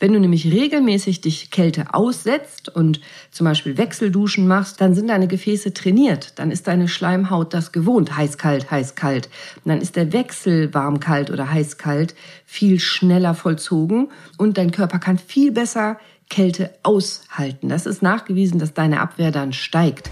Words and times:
Wenn 0.00 0.12
du 0.12 0.20
nämlich 0.20 0.52
regelmäßig 0.52 1.22
dich 1.22 1.50
Kälte 1.50 1.92
aussetzt 1.92 2.68
und 2.68 3.00
zum 3.32 3.46
Beispiel 3.46 3.76
Wechselduschen 3.76 4.46
machst, 4.46 4.80
dann 4.80 4.94
sind 4.94 5.08
deine 5.08 5.26
Gefäße 5.26 5.74
trainiert. 5.74 6.38
Dann 6.38 6.52
ist 6.52 6.68
deine 6.68 6.86
Schleimhaut 6.86 7.52
das 7.52 7.72
gewohnt, 7.72 8.16
heiß-kalt, 8.16 8.70
heiß-kalt. 8.70 9.28
Dann 9.64 9.80
ist 9.80 9.96
der 9.96 10.12
Wechsel 10.12 10.72
warm-kalt 10.72 11.30
oder 11.30 11.50
heiß-kalt 11.50 12.14
viel 12.46 12.78
schneller 12.78 13.34
vollzogen 13.34 14.08
und 14.36 14.56
dein 14.56 14.70
Körper 14.70 15.00
kann 15.00 15.18
viel 15.18 15.50
besser 15.50 15.98
Kälte 16.30 16.70
aushalten. 16.84 17.68
Das 17.68 17.84
ist 17.86 18.00
nachgewiesen, 18.00 18.60
dass 18.60 18.74
deine 18.74 19.00
Abwehr 19.00 19.32
dann 19.32 19.52
steigt. 19.52 20.10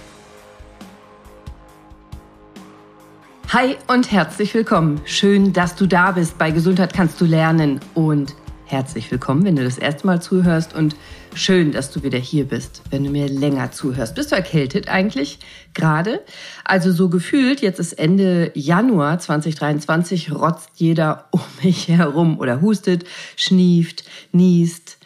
Hi 3.50 3.77
und 3.87 4.11
herzlich 4.11 4.53
willkommen. 4.53 5.00
Schön, 5.05 5.53
dass 5.53 5.77
du 5.77 5.87
da 5.87 6.11
bist. 6.11 6.37
Bei 6.39 6.50
Gesundheit 6.50 6.93
kannst 6.93 7.21
du 7.21 7.25
lernen 7.25 7.79
und 7.95 8.34
Herzlich 8.69 9.09
willkommen, 9.12 9.45
wenn 9.45 9.55
du 9.55 9.62
das 9.62 9.79
erste 9.79 10.09
Mal 10.09 10.21
zuhörst 10.21 10.75
und 10.75 10.96
schön, 11.35 11.71
dass 11.71 11.93
du 11.93 12.03
wieder 12.03 12.18
hier 12.18 12.46
bist, 12.46 12.82
wenn 12.90 13.04
du 13.04 13.11
mir 13.11 13.29
länger 13.29 13.71
zuhörst. 13.71 14.17
Bist 14.17 14.32
du 14.32 14.35
erkältet 14.35 14.89
eigentlich 14.89 15.39
gerade? 15.73 16.21
Also 16.64 16.90
so 16.90 17.09
gefühlt, 17.09 17.61
jetzt 17.61 17.79
ist 17.79 17.93
Ende 17.93 18.50
Januar 18.54 19.21
2023, 19.21 20.32
rotzt 20.32 20.71
jeder 20.75 21.29
um 21.31 21.43
mich 21.63 21.87
herum 21.87 22.40
oder 22.40 22.61
hustet, 22.61 23.04
schnieft, 23.37 24.03
niest, 24.32 24.98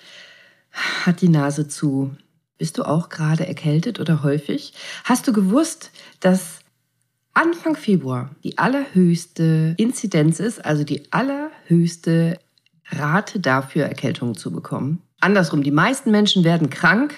hat 1.05 1.21
die 1.21 1.29
Nase 1.29 1.69
zu. 1.69 2.17
Bist 2.57 2.79
du 2.79 2.85
auch 2.85 3.11
gerade 3.11 3.47
erkältet 3.47 4.01
oder 4.01 4.23
häufig? 4.23 4.73
Hast 5.05 5.29
du 5.29 5.35
gewusst, 5.35 5.91
dass 6.21 6.61
Anfang 7.35 7.77
Februar 7.77 8.31
die 8.43 8.57
allerhöchste 8.57 9.75
Inzidenz 9.77 10.41
ist, 10.41 10.65
also 10.65 10.83
die 10.83 11.13
allerhöchste 11.13 12.39
Rate 12.93 13.41
dafür, 13.41 13.85
Erkältungen 13.85 14.35
zu 14.35 14.51
bekommen. 14.53 15.03
Andersrum, 15.21 15.63
die 15.63 15.71
meisten 15.71 16.11
Menschen 16.11 16.45
werden 16.45 16.71
krank 16.71 17.15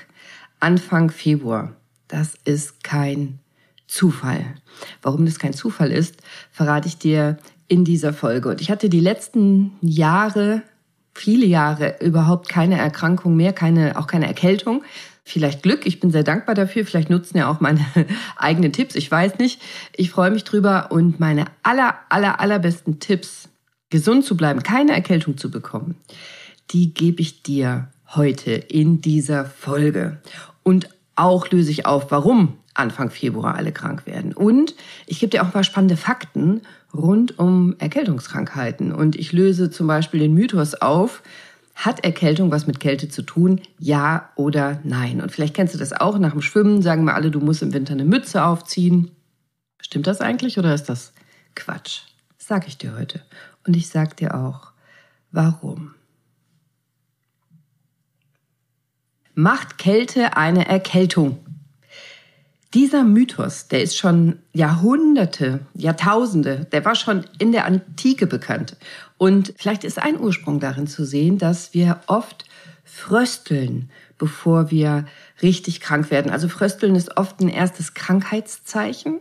Anfang 0.61 1.11
Februar. 1.11 1.73
Das 2.09 2.35
ist 2.45 2.85
kein 2.85 3.38
Zufall. 3.87 4.45
Warum 5.02 5.27
das 5.27 5.38
kein 5.38 5.52
Zufall 5.52 5.91
ist, 5.91 6.16
verrate 6.51 6.88
ich 6.88 6.99
dir 6.99 7.38
in 7.69 7.85
dieser 7.85 8.13
Folge. 8.13 8.49
Und 8.49 8.61
ich 8.61 8.71
hatte 8.71 8.88
die 8.88 9.01
letzten 9.01 9.73
Jahre, 9.80 10.63
viele 11.15 11.46
Jahre 11.46 11.96
überhaupt 12.01 12.49
keine 12.49 12.79
Erkrankung 12.79 13.37
mehr, 13.37 13.52
keine, 13.52 13.99
auch 13.99 14.07
keine 14.07 14.27
Erkältung. 14.27 14.83
Vielleicht 15.24 15.63
Glück, 15.63 15.87
ich 15.87 16.01
bin 16.01 16.11
sehr 16.11 16.24
dankbar 16.24 16.55
dafür. 16.55 16.85
Vielleicht 16.85 17.11
nutzen 17.11 17.39
ja 17.39 17.51
auch 17.51 17.61
meine 17.61 17.85
eigenen 18.37 18.73
Tipps, 18.73 18.95
ich 18.95 19.11
weiß 19.11 19.39
nicht. 19.39 19.61
Ich 19.96 20.11
freue 20.11 20.30
mich 20.30 20.45
drüber 20.45 20.89
und 20.91 21.21
meine 21.21 21.46
aller, 21.63 21.95
aller, 22.09 22.41
allerbesten 22.41 22.99
Tipps 22.99 23.49
gesund 23.93 24.24
zu 24.24 24.37
bleiben, 24.37 24.62
keine 24.62 24.93
Erkältung 24.93 25.37
zu 25.37 25.51
bekommen, 25.51 25.95
die 26.71 26.95
gebe 26.95 27.21
ich 27.21 27.43
dir 27.43 27.88
heute 28.15 28.52
in 28.52 29.01
dieser 29.01 29.45
Folge. 29.45 30.18
Und 30.62 30.88
auch 31.15 31.51
löse 31.51 31.71
ich 31.71 31.87
auf, 31.87 32.10
warum 32.10 32.57
Anfang 32.74 33.10
Februar 33.10 33.54
alle 33.54 33.71
krank 33.71 34.07
werden. 34.07 34.32
Und 34.32 34.74
ich 35.07 35.21
gebe 35.21 35.30
dir 35.30 35.43
auch 35.43 35.46
ein 35.46 35.52
paar 35.52 35.62
spannende 35.62 35.99
Fakten 35.99 36.62
rund 36.95 37.38
um 37.38 37.76
Erkältungskrankheiten. 37.79 38.93
Und 38.93 39.15
ich 39.15 39.32
löse 39.32 39.71
zum 39.71 39.87
Beispiel 39.87 40.21
den 40.21 40.32
Mythos 40.32 40.74
auf, 40.74 41.23
hat 41.74 42.02
Erkältung 42.02 42.51
was 42.51 42.66
mit 42.66 42.80
Kälte 42.80 43.10
zu 43.10 43.23
tun? 43.23 43.60
Ja 43.79 44.30
oder 44.37 44.80
nein? 44.84 45.21
Und 45.21 45.32
vielleicht 45.32 45.54
kennst 45.54 45.74
du 45.74 45.79
das 45.79 45.93
auch. 45.93 46.18
Nach 46.18 46.32
dem 46.32 46.43
Schwimmen 46.43 46.80
sagen 46.80 47.04
wir 47.04 47.15
alle, 47.15 47.30
du 47.30 47.40
musst 47.40 47.62
im 47.62 47.74
Winter 47.74 47.93
eine 47.93 48.04
Mütze 48.06 48.45
aufziehen. 48.45 49.10
Stimmt 49.80 50.06
das 50.06 50.23
eigentlich 50.23 50.59
oder 50.59 50.74
ist 50.74 50.88
das 50.88 51.12
Quatsch? 51.54 52.02
Das 52.38 52.46
sag 52.49 52.66
ich 52.66 52.79
dir 52.79 52.96
heute. 52.96 53.21
Und 53.66 53.77
ich 53.77 53.88
sag 53.88 54.16
dir 54.16 54.35
auch, 54.35 54.73
warum. 55.30 55.95
Macht 59.35 59.79
Kälte 59.79 60.37
eine 60.37 60.66
Erkältung? 60.68 61.38
Dieser 62.74 63.05
Mythos, 63.05 63.68
der 63.68 63.83
ist 63.83 63.99
schon 63.99 64.38
Jahrhunderte, 64.53 65.60
Jahrtausende, 65.75 66.67
der 66.73 66.84
war 66.84 66.95
schon 66.95 67.25
in 67.39 67.53
der 67.53 67.67
Antike 67.67 68.27
bekannt. 68.27 68.77
Und 69.19 69.53
vielleicht 69.56 69.84
ist 69.84 69.99
ein 69.99 70.19
Ursprung 70.19 70.59
darin 70.59 70.87
zu 70.87 71.05
sehen, 71.05 71.37
dass 71.39 71.75
wir 71.75 72.00
oft 72.06 72.47
frösteln, 72.84 73.91
bevor 74.17 74.71
wir 74.71 75.06
richtig 75.43 75.81
krank 75.81 76.11
werden. 76.11 76.31
Also 76.31 76.49
frösteln 76.49 76.94
ist 76.94 77.17
oft 77.17 77.41
ein 77.41 77.49
erstes 77.49 77.94
Krankheitszeichen. 77.94 79.21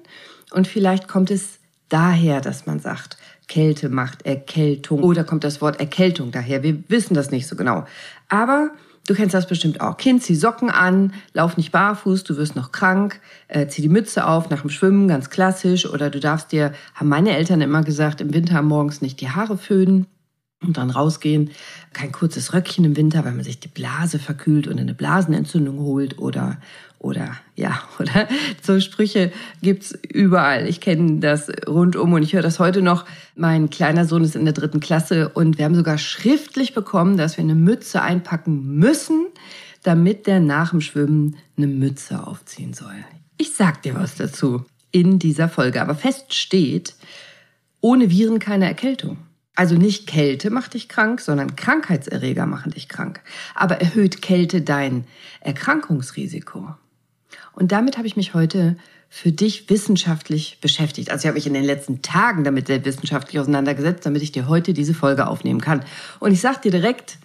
Und 0.51 0.67
vielleicht 0.67 1.07
kommt 1.07 1.31
es 1.31 1.59
daher, 1.89 2.41
dass 2.41 2.65
man 2.65 2.79
sagt, 2.79 3.17
Kälte 3.51 3.89
macht 3.89 4.25
Erkältung. 4.25 5.03
Oder 5.03 5.25
kommt 5.25 5.43
das 5.43 5.59
Wort 5.59 5.81
Erkältung 5.81 6.31
daher? 6.31 6.63
Wir 6.63 6.81
wissen 6.87 7.15
das 7.15 7.31
nicht 7.31 7.47
so 7.47 7.57
genau. 7.57 7.83
Aber 8.29 8.71
du 9.07 9.13
kennst 9.13 9.33
das 9.33 9.45
bestimmt 9.45 9.81
auch. 9.81 9.97
Kind, 9.97 10.23
zieh 10.23 10.35
Socken 10.35 10.69
an, 10.69 11.13
lauf 11.33 11.57
nicht 11.57 11.73
barfuß, 11.73 12.23
du 12.23 12.37
wirst 12.37 12.55
noch 12.55 12.71
krank, 12.71 13.19
äh, 13.49 13.67
zieh 13.67 13.81
die 13.81 13.89
Mütze 13.89 14.25
auf 14.25 14.49
nach 14.49 14.61
dem 14.61 14.69
Schwimmen, 14.69 15.09
ganz 15.09 15.29
klassisch. 15.29 15.85
Oder 15.85 16.09
du 16.09 16.21
darfst 16.21 16.53
dir, 16.53 16.71
haben 16.95 17.09
meine 17.09 17.35
Eltern 17.35 17.59
immer 17.59 17.83
gesagt, 17.83 18.21
im 18.21 18.33
Winter 18.33 18.61
morgens 18.61 19.01
nicht 19.01 19.19
die 19.19 19.29
Haare 19.29 19.57
föhnen 19.57 20.07
und 20.61 20.77
dann 20.77 20.89
rausgehen. 20.89 21.51
Kein 21.93 22.11
kurzes 22.11 22.53
Röckchen 22.53 22.85
im 22.85 22.95
Winter, 22.95 23.25
weil 23.25 23.33
man 23.33 23.43
sich 23.43 23.59
die 23.59 23.67
Blase 23.67 24.19
verkühlt 24.19 24.67
und 24.67 24.79
eine 24.79 24.93
Blasenentzündung 24.93 25.79
holt 25.79 26.19
oder 26.19 26.57
oder 26.99 27.35
ja, 27.55 27.81
oder 27.99 28.27
so 28.61 28.79
Sprüche 28.79 29.31
gibt's 29.61 29.97
überall. 30.07 30.67
Ich 30.67 30.81
kenne 30.81 31.19
das 31.19 31.49
rundum 31.67 32.13
und 32.13 32.23
ich 32.23 32.33
höre 32.33 32.43
das 32.43 32.59
heute 32.59 32.81
noch. 32.81 33.05
Mein 33.35 33.69
kleiner 33.69 34.05
Sohn 34.05 34.23
ist 34.23 34.35
in 34.35 34.45
der 34.45 34.53
dritten 34.53 34.79
Klasse 34.79 35.29
und 35.29 35.57
wir 35.57 35.65
haben 35.65 35.75
sogar 35.75 35.97
schriftlich 35.97 36.73
bekommen, 36.73 37.17
dass 37.17 37.37
wir 37.37 37.43
eine 37.43 37.55
Mütze 37.55 38.01
einpacken 38.01 38.77
müssen, 38.77 39.25
damit 39.83 40.27
der 40.27 40.39
nach 40.39 40.69
dem 40.69 40.81
Schwimmen 40.81 41.37
eine 41.57 41.67
Mütze 41.67 42.25
aufziehen 42.25 42.73
soll. 42.73 42.93
Ich 43.37 43.55
sag 43.55 43.81
dir 43.81 43.95
was 43.95 44.15
dazu 44.15 44.65
in 44.91 45.17
dieser 45.17 45.49
Folge, 45.49 45.81
aber 45.81 45.95
fest 45.95 46.35
steht, 46.35 46.93
ohne 47.79 48.11
Viren 48.11 48.37
keine 48.37 48.65
Erkältung. 48.65 49.17
Also 49.55 49.75
nicht 49.75 50.07
Kälte 50.07 50.49
macht 50.49 50.73
dich 50.73 50.87
krank, 50.87 51.21
sondern 51.21 51.55
Krankheitserreger 51.55 52.45
machen 52.45 52.71
dich 52.71 52.87
krank. 52.87 53.21
Aber 53.53 53.81
erhöht 53.81 54.21
Kälte 54.21 54.61
dein 54.61 55.05
Erkrankungsrisiko? 55.41 56.75
Und 57.53 57.71
damit 57.71 57.97
habe 57.97 58.07
ich 58.07 58.15
mich 58.15 58.33
heute 58.33 58.77
für 59.09 59.33
dich 59.33 59.69
wissenschaftlich 59.69 60.59
beschäftigt. 60.61 61.11
Also 61.11 61.23
ich 61.23 61.27
habe 61.27 61.35
mich 61.35 61.47
in 61.47 61.53
den 61.53 61.65
letzten 61.65 62.01
Tagen 62.01 62.45
damit 62.45 62.67
sehr 62.67 62.85
wissenschaftlich 62.85 63.41
auseinandergesetzt, 63.41 64.05
damit 64.05 64.21
ich 64.21 64.31
dir 64.31 64.47
heute 64.47 64.73
diese 64.73 64.93
Folge 64.93 65.27
aufnehmen 65.27 65.59
kann. 65.59 65.83
Und 66.21 66.31
ich 66.31 66.39
sage 66.39 66.61
dir 66.63 66.71
direkt, 66.71 67.17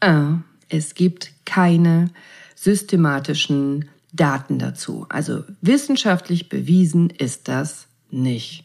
äh, 0.00 0.24
es 0.68 0.94
gibt 0.94 1.30
keine 1.44 2.10
systematischen 2.56 3.88
Daten 4.12 4.58
dazu. 4.58 5.06
Also 5.08 5.44
wissenschaftlich 5.60 6.48
bewiesen 6.48 7.10
ist 7.10 7.46
das 7.46 7.86
nicht. 8.10 8.64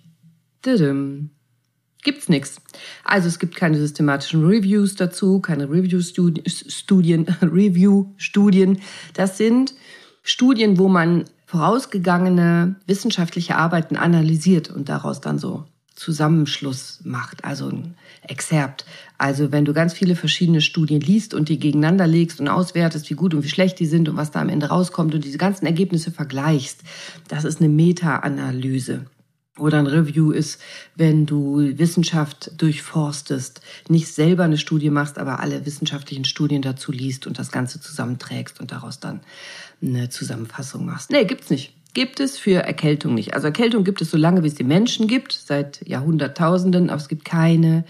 Gibt's 2.03 2.29
nichts. 2.29 2.61
Also 3.03 3.27
es 3.27 3.37
gibt 3.37 3.55
keine 3.55 3.77
systematischen 3.77 4.45
Reviews 4.45 4.95
dazu, 4.95 5.39
keine 5.39 5.69
Review-Studien, 5.69 7.25
Review-Studien. 7.41 8.81
Das 9.13 9.37
sind 9.37 9.75
Studien, 10.23 10.77
wo 10.79 10.87
man 10.87 11.25
vorausgegangene 11.45 12.75
wissenschaftliche 12.87 13.55
Arbeiten 13.55 13.97
analysiert 13.97 14.69
und 14.69 14.89
daraus 14.89 15.21
dann 15.21 15.37
so 15.37 15.65
Zusammenschluss 15.95 17.01
macht, 17.03 17.43
also 17.43 17.67
ein 17.67 17.95
Exerpt. 18.27 18.85
Also 19.17 19.51
wenn 19.51 19.65
du 19.65 19.73
ganz 19.73 19.93
viele 19.93 20.15
verschiedene 20.15 20.61
Studien 20.61 21.01
liest 21.01 21.33
und 21.33 21.49
die 21.49 21.59
gegeneinander 21.59 22.07
legst 22.07 22.39
und 22.39 22.47
auswertest, 22.47 23.09
wie 23.09 23.15
gut 23.15 23.33
und 23.33 23.43
wie 23.43 23.49
schlecht 23.49 23.79
die 23.79 23.85
sind 23.85 24.07
und 24.09 24.15
was 24.15 24.31
da 24.31 24.41
am 24.41 24.49
Ende 24.49 24.67
rauskommt 24.67 25.13
und 25.13 25.25
diese 25.25 25.37
ganzen 25.37 25.65
Ergebnisse 25.65 26.11
vergleichst, 26.11 26.81
das 27.27 27.43
ist 27.43 27.59
eine 27.59 27.69
Meta-Analyse. 27.69 29.05
Oder 29.57 29.79
ein 29.79 29.87
Review 29.87 30.31
ist, 30.31 30.61
wenn 30.95 31.25
du 31.25 31.57
Wissenschaft 31.77 32.51
durchforstest, 32.57 33.59
nicht 33.89 34.07
selber 34.07 34.45
eine 34.45 34.57
Studie 34.57 34.89
machst, 34.89 35.19
aber 35.19 35.41
alle 35.41 35.65
wissenschaftlichen 35.65 36.23
Studien 36.23 36.61
dazu 36.61 36.91
liest 36.93 37.27
und 37.27 37.37
das 37.37 37.51
Ganze 37.51 37.81
zusammenträgst 37.81 38.61
und 38.61 38.71
daraus 38.71 39.01
dann 39.01 39.19
eine 39.81 40.09
Zusammenfassung 40.09 40.85
machst. 40.85 41.11
Nee, 41.11 41.25
gibt's 41.25 41.49
nicht. 41.49 41.73
Gibt 41.93 42.21
es 42.21 42.37
für 42.37 42.63
Erkältung 42.63 43.13
nicht. 43.13 43.33
Also 43.33 43.47
Erkältung 43.47 43.83
gibt 43.83 44.01
es 44.01 44.09
so 44.09 44.17
lange, 44.17 44.43
wie 44.43 44.47
es 44.47 44.55
die 44.55 44.63
Menschen 44.63 45.07
gibt, 45.07 45.33
seit 45.33 45.85
Jahrhunderttausenden, 45.85 46.89
aber 46.89 47.01
es 47.01 47.09
gibt 47.09 47.25
keine 47.25 47.83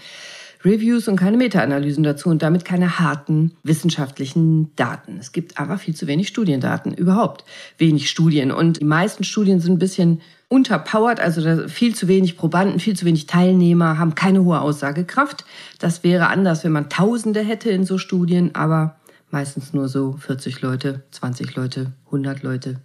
Reviews 0.64 1.08
und 1.08 1.16
keine 1.16 1.36
Meta-Analysen 1.36 2.02
dazu 2.02 2.28
und 2.28 2.42
damit 2.42 2.64
keine 2.64 2.98
harten 2.98 3.52
wissenschaftlichen 3.62 4.74
Daten. 4.76 5.18
Es 5.18 5.32
gibt 5.32 5.58
aber 5.58 5.78
viel 5.78 5.94
zu 5.94 6.06
wenig 6.06 6.28
Studiendaten, 6.28 6.94
überhaupt 6.94 7.44
wenig 7.78 8.10
Studien. 8.10 8.52
Und 8.52 8.80
die 8.80 8.84
meisten 8.84 9.24
Studien 9.24 9.60
sind 9.60 9.74
ein 9.74 9.78
bisschen 9.78 10.20
unterpowered, 10.52 11.18
also 11.18 11.66
viel 11.66 11.94
zu 11.94 12.08
wenig 12.08 12.36
Probanden, 12.36 12.78
viel 12.78 12.94
zu 12.94 13.06
wenig 13.06 13.26
Teilnehmer, 13.26 13.98
haben 13.98 14.14
keine 14.14 14.44
hohe 14.44 14.60
Aussagekraft. 14.60 15.46
Das 15.78 16.04
wäre 16.04 16.28
anders, 16.28 16.62
wenn 16.62 16.72
man 16.72 16.90
Tausende 16.90 17.40
hätte 17.40 17.70
in 17.70 17.86
so 17.86 17.96
Studien, 17.96 18.54
aber 18.54 18.96
meistens 19.30 19.72
nur 19.72 19.88
so 19.88 20.12
40 20.12 20.60
Leute, 20.60 21.04
20 21.10 21.56
Leute, 21.56 21.92
100 22.06 22.42
Leute. 22.42 22.80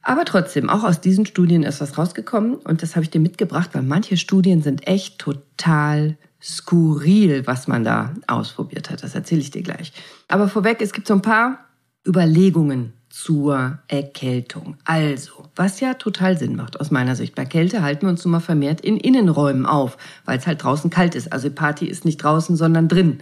Aber 0.00 0.24
trotzdem, 0.24 0.70
auch 0.70 0.84
aus 0.84 1.00
diesen 1.00 1.26
Studien 1.26 1.64
ist 1.64 1.80
was 1.80 1.98
rausgekommen 1.98 2.54
und 2.54 2.82
das 2.82 2.94
habe 2.94 3.02
ich 3.02 3.10
dir 3.10 3.20
mitgebracht, 3.20 3.70
weil 3.72 3.82
manche 3.82 4.16
Studien 4.16 4.62
sind 4.62 4.86
echt 4.86 5.18
total 5.18 6.16
skurril, 6.40 7.48
was 7.48 7.66
man 7.66 7.82
da 7.82 8.14
ausprobiert 8.28 8.90
hat. 8.90 9.02
Das 9.02 9.16
erzähle 9.16 9.40
ich 9.40 9.50
dir 9.50 9.62
gleich. 9.62 9.92
Aber 10.28 10.48
vorweg, 10.48 10.80
es 10.80 10.92
gibt 10.92 11.08
so 11.08 11.14
ein 11.14 11.22
paar 11.22 11.66
Überlegungen 12.06 12.92
zur 13.12 13.78
Erkältung. 13.88 14.76
Also, 14.84 15.44
was 15.54 15.80
ja 15.80 15.94
total 15.94 16.38
Sinn 16.38 16.56
macht 16.56 16.80
aus 16.80 16.90
meiner 16.90 17.14
Sicht. 17.14 17.34
Bei 17.34 17.44
Kälte 17.44 17.82
halten 17.82 18.06
wir 18.06 18.08
uns 18.08 18.24
nun 18.24 18.32
mal 18.32 18.40
vermehrt 18.40 18.80
in 18.80 18.96
Innenräumen 18.96 19.66
auf, 19.66 19.98
weil 20.24 20.38
es 20.38 20.46
halt 20.46 20.64
draußen 20.64 20.88
kalt 20.88 21.14
ist. 21.14 21.30
Also 21.30 21.50
Party 21.50 21.86
ist 21.86 22.06
nicht 22.06 22.16
draußen, 22.16 22.56
sondern 22.56 22.88
drin. 22.88 23.18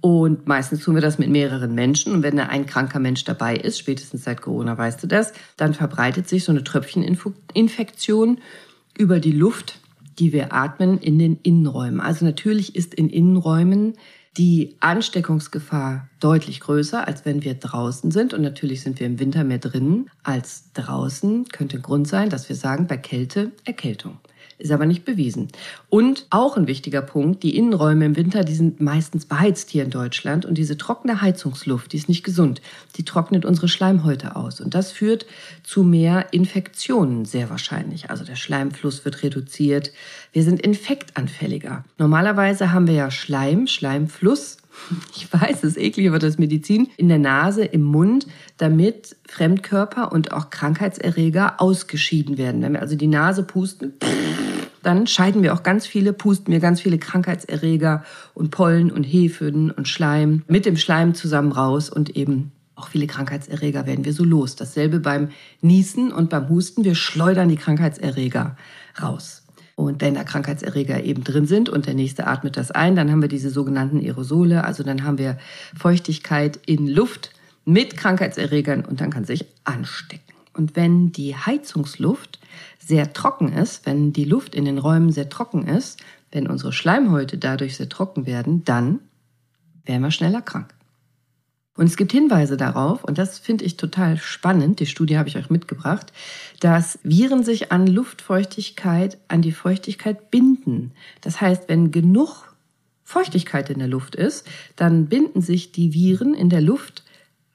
Und 0.00 0.46
meistens 0.46 0.84
tun 0.84 0.94
wir 0.94 1.02
das 1.02 1.18
mit 1.18 1.28
mehreren 1.28 1.74
Menschen. 1.74 2.12
Und 2.12 2.22
wenn 2.22 2.36
da 2.36 2.44
ein 2.44 2.66
kranker 2.66 3.00
Mensch 3.00 3.24
dabei 3.24 3.56
ist, 3.56 3.80
spätestens 3.80 4.22
seit 4.22 4.42
Corona 4.42 4.78
weißt 4.78 5.02
du 5.02 5.08
das, 5.08 5.32
dann 5.56 5.74
verbreitet 5.74 6.28
sich 6.28 6.44
so 6.44 6.52
eine 6.52 6.62
Tröpfcheninfektion 6.62 8.38
über 8.96 9.18
die 9.18 9.32
Luft, 9.32 9.80
die 10.20 10.32
wir 10.32 10.52
atmen, 10.52 10.98
in 10.98 11.18
den 11.18 11.40
Innenräumen. 11.42 12.00
Also 12.00 12.24
natürlich 12.24 12.76
ist 12.76 12.94
in 12.94 13.10
Innenräumen 13.10 13.94
die 14.36 14.76
Ansteckungsgefahr 14.80 16.08
deutlich 16.20 16.60
größer, 16.60 17.06
als 17.06 17.24
wenn 17.24 17.42
wir 17.42 17.54
draußen 17.54 18.10
sind. 18.10 18.34
Und 18.34 18.42
natürlich 18.42 18.82
sind 18.82 19.00
wir 19.00 19.06
im 19.06 19.18
Winter 19.18 19.44
mehr 19.44 19.58
drinnen 19.58 20.10
als 20.22 20.72
draußen. 20.74 21.48
Könnte 21.48 21.76
ein 21.76 21.82
Grund 21.82 22.06
sein, 22.08 22.30
dass 22.30 22.48
wir 22.48 22.56
sagen, 22.56 22.86
bei 22.86 22.96
Kälte 22.96 23.52
Erkältung 23.64 24.18
ist 24.58 24.70
aber 24.70 24.86
nicht 24.86 25.04
bewiesen. 25.04 25.48
Und 25.88 26.26
auch 26.30 26.56
ein 26.56 26.66
wichtiger 26.66 27.02
Punkt, 27.02 27.42
die 27.42 27.56
Innenräume 27.56 28.06
im 28.06 28.16
Winter, 28.16 28.44
die 28.44 28.54
sind 28.54 28.80
meistens 28.80 29.26
beheizt 29.26 29.70
hier 29.70 29.84
in 29.84 29.90
Deutschland 29.90 30.44
und 30.44 30.56
diese 30.56 30.76
trockene 30.76 31.20
Heizungsluft, 31.20 31.92
die 31.92 31.98
ist 31.98 32.08
nicht 32.08 32.24
gesund. 32.24 32.62
Die 32.96 33.04
trocknet 33.04 33.44
unsere 33.44 33.68
Schleimhäute 33.68 34.36
aus 34.36 34.60
und 34.60 34.74
das 34.74 34.92
führt 34.92 35.26
zu 35.62 35.82
mehr 35.82 36.32
Infektionen 36.32 37.24
sehr 37.24 37.50
wahrscheinlich. 37.50 38.10
Also 38.10 38.24
der 38.24 38.36
Schleimfluss 38.36 39.04
wird 39.04 39.22
reduziert. 39.22 39.92
Wir 40.32 40.42
sind 40.42 40.60
infektanfälliger. 40.60 41.84
Normalerweise 41.98 42.72
haben 42.72 42.86
wir 42.86 42.94
ja 42.94 43.10
Schleim, 43.10 43.66
Schleimfluss 43.66 44.58
ich 45.16 45.32
weiß, 45.32 45.58
es 45.58 45.76
ist 45.76 45.78
eklig, 45.78 46.08
aber 46.08 46.18
das 46.18 46.38
Medizin 46.38 46.88
in 46.96 47.08
der 47.08 47.18
Nase, 47.18 47.64
im 47.64 47.82
Mund, 47.82 48.26
damit 48.58 49.16
Fremdkörper 49.28 50.12
und 50.12 50.32
auch 50.32 50.50
Krankheitserreger 50.50 51.60
ausgeschieden 51.60 52.38
werden. 52.38 52.62
Wenn 52.62 52.74
wir 52.74 52.80
also 52.80 52.96
die 52.96 53.06
Nase 53.06 53.42
pusten, 53.42 53.94
dann 54.86 55.08
scheiden 55.08 55.42
wir 55.42 55.52
auch 55.52 55.64
ganz 55.64 55.84
viele, 55.84 56.12
pusten 56.12 56.52
wir 56.52 56.60
ganz 56.60 56.80
viele 56.80 56.98
Krankheitserreger 56.98 58.04
und 58.34 58.52
Pollen 58.52 58.92
und 58.92 59.02
Hefen 59.02 59.72
und 59.72 59.88
Schleim 59.88 60.44
mit 60.46 60.64
dem 60.64 60.76
Schleim 60.76 61.14
zusammen 61.14 61.50
raus 61.50 61.90
und 61.90 62.16
eben 62.16 62.52
auch 62.76 62.88
viele 62.88 63.08
Krankheitserreger 63.08 63.86
werden 63.86 64.04
wir 64.04 64.12
so 64.12 64.22
los. 64.22 64.54
Dasselbe 64.54 65.00
beim 65.00 65.30
Niesen 65.60 66.12
und 66.12 66.30
beim 66.30 66.48
Husten. 66.48 66.84
Wir 66.84 66.94
schleudern 66.94 67.48
die 67.48 67.56
Krankheitserreger 67.56 68.56
raus. 69.02 69.42
Und 69.74 70.00
wenn 70.02 70.14
da 70.14 70.22
Krankheitserreger 70.22 71.02
eben 71.02 71.24
drin 71.24 71.46
sind 71.46 71.68
und 71.68 71.86
der 71.86 71.94
nächste 71.94 72.26
atmet 72.28 72.56
das 72.56 72.70
ein, 72.70 72.94
dann 72.94 73.10
haben 73.10 73.22
wir 73.22 73.28
diese 73.28 73.50
sogenannten 73.50 73.98
Aerosole. 73.98 74.62
Also 74.62 74.84
dann 74.84 75.02
haben 75.02 75.18
wir 75.18 75.36
Feuchtigkeit 75.76 76.60
in 76.64 76.86
Luft 76.86 77.30
mit 77.64 77.96
Krankheitserregern 77.96 78.84
und 78.84 79.00
dann 79.00 79.10
kann 79.10 79.24
sich 79.24 79.46
anstecken. 79.64 80.35
Und 80.56 80.74
wenn 80.74 81.12
die 81.12 81.36
Heizungsluft 81.36 82.38
sehr 82.78 83.12
trocken 83.12 83.52
ist, 83.52 83.84
wenn 83.84 84.12
die 84.12 84.24
Luft 84.24 84.54
in 84.54 84.64
den 84.64 84.78
Räumen 84.78 85.12
sehr 85.12 85.28
trocken 85.28 85.66
ist, 85.66 86.00
wenn 86.32 86.46
unsere 86.46 86.72
Schleimhäute 86.72 87.36
dadurch 87.36 87.76
sehr 87.76 87.88
trocken 87.88 88.26
werden, 88.26 88.64
dann 88.64 89.00
werden 89.84 90.02
wir 90.02 90.10
schneller 90.10 90.42
krank. 90.42 90.72
Und 91.76 91.86
es 91.86 91.98
gibt 91.98 92.12
Hinweise 92.12 92.56
darauf, 92.56 93.04
und 93.04 93.18
das 93.18 93.38
finde 93.38 93.64
ich 93.64 93.76
total 93.76 94.16
spannend, 94.16 94.80
die 94.80 94.86
Studie 94.86 95.18
habe 95.18 95.28
ich 95.28 95.36
euch 95.36 95.50
mitgebracht, 95.50 96.10
dass 96.60 96.98
Viren 97.02 97.44
sich 97.44 97.70
an 97.70 97.86
Luftfeuchtigkeit, 97.86 99.18
an 99.28 99.42
die 99.42 99.52
Feuchtigkeit 99.52 100.30
binden. 100.30 100.92
Das 101.20 101.42
heißt, 101.42 101.68
wenn 101.68 101.90
genug 101.90 102.54
Feuchtigkeit 103.04 103.68
in 103.68 103.78
der 103.78 103.88
Luft 103.88 104.14
ist, 104.16 104.46
dann 104.74 105.06
binden 105.06 105.42
sich 105.42 105.70
die 105.70 105.92
Viren 105.92 106.32
in 106.32 106.48
der 106.48 106.62
Luft 106.62 107.04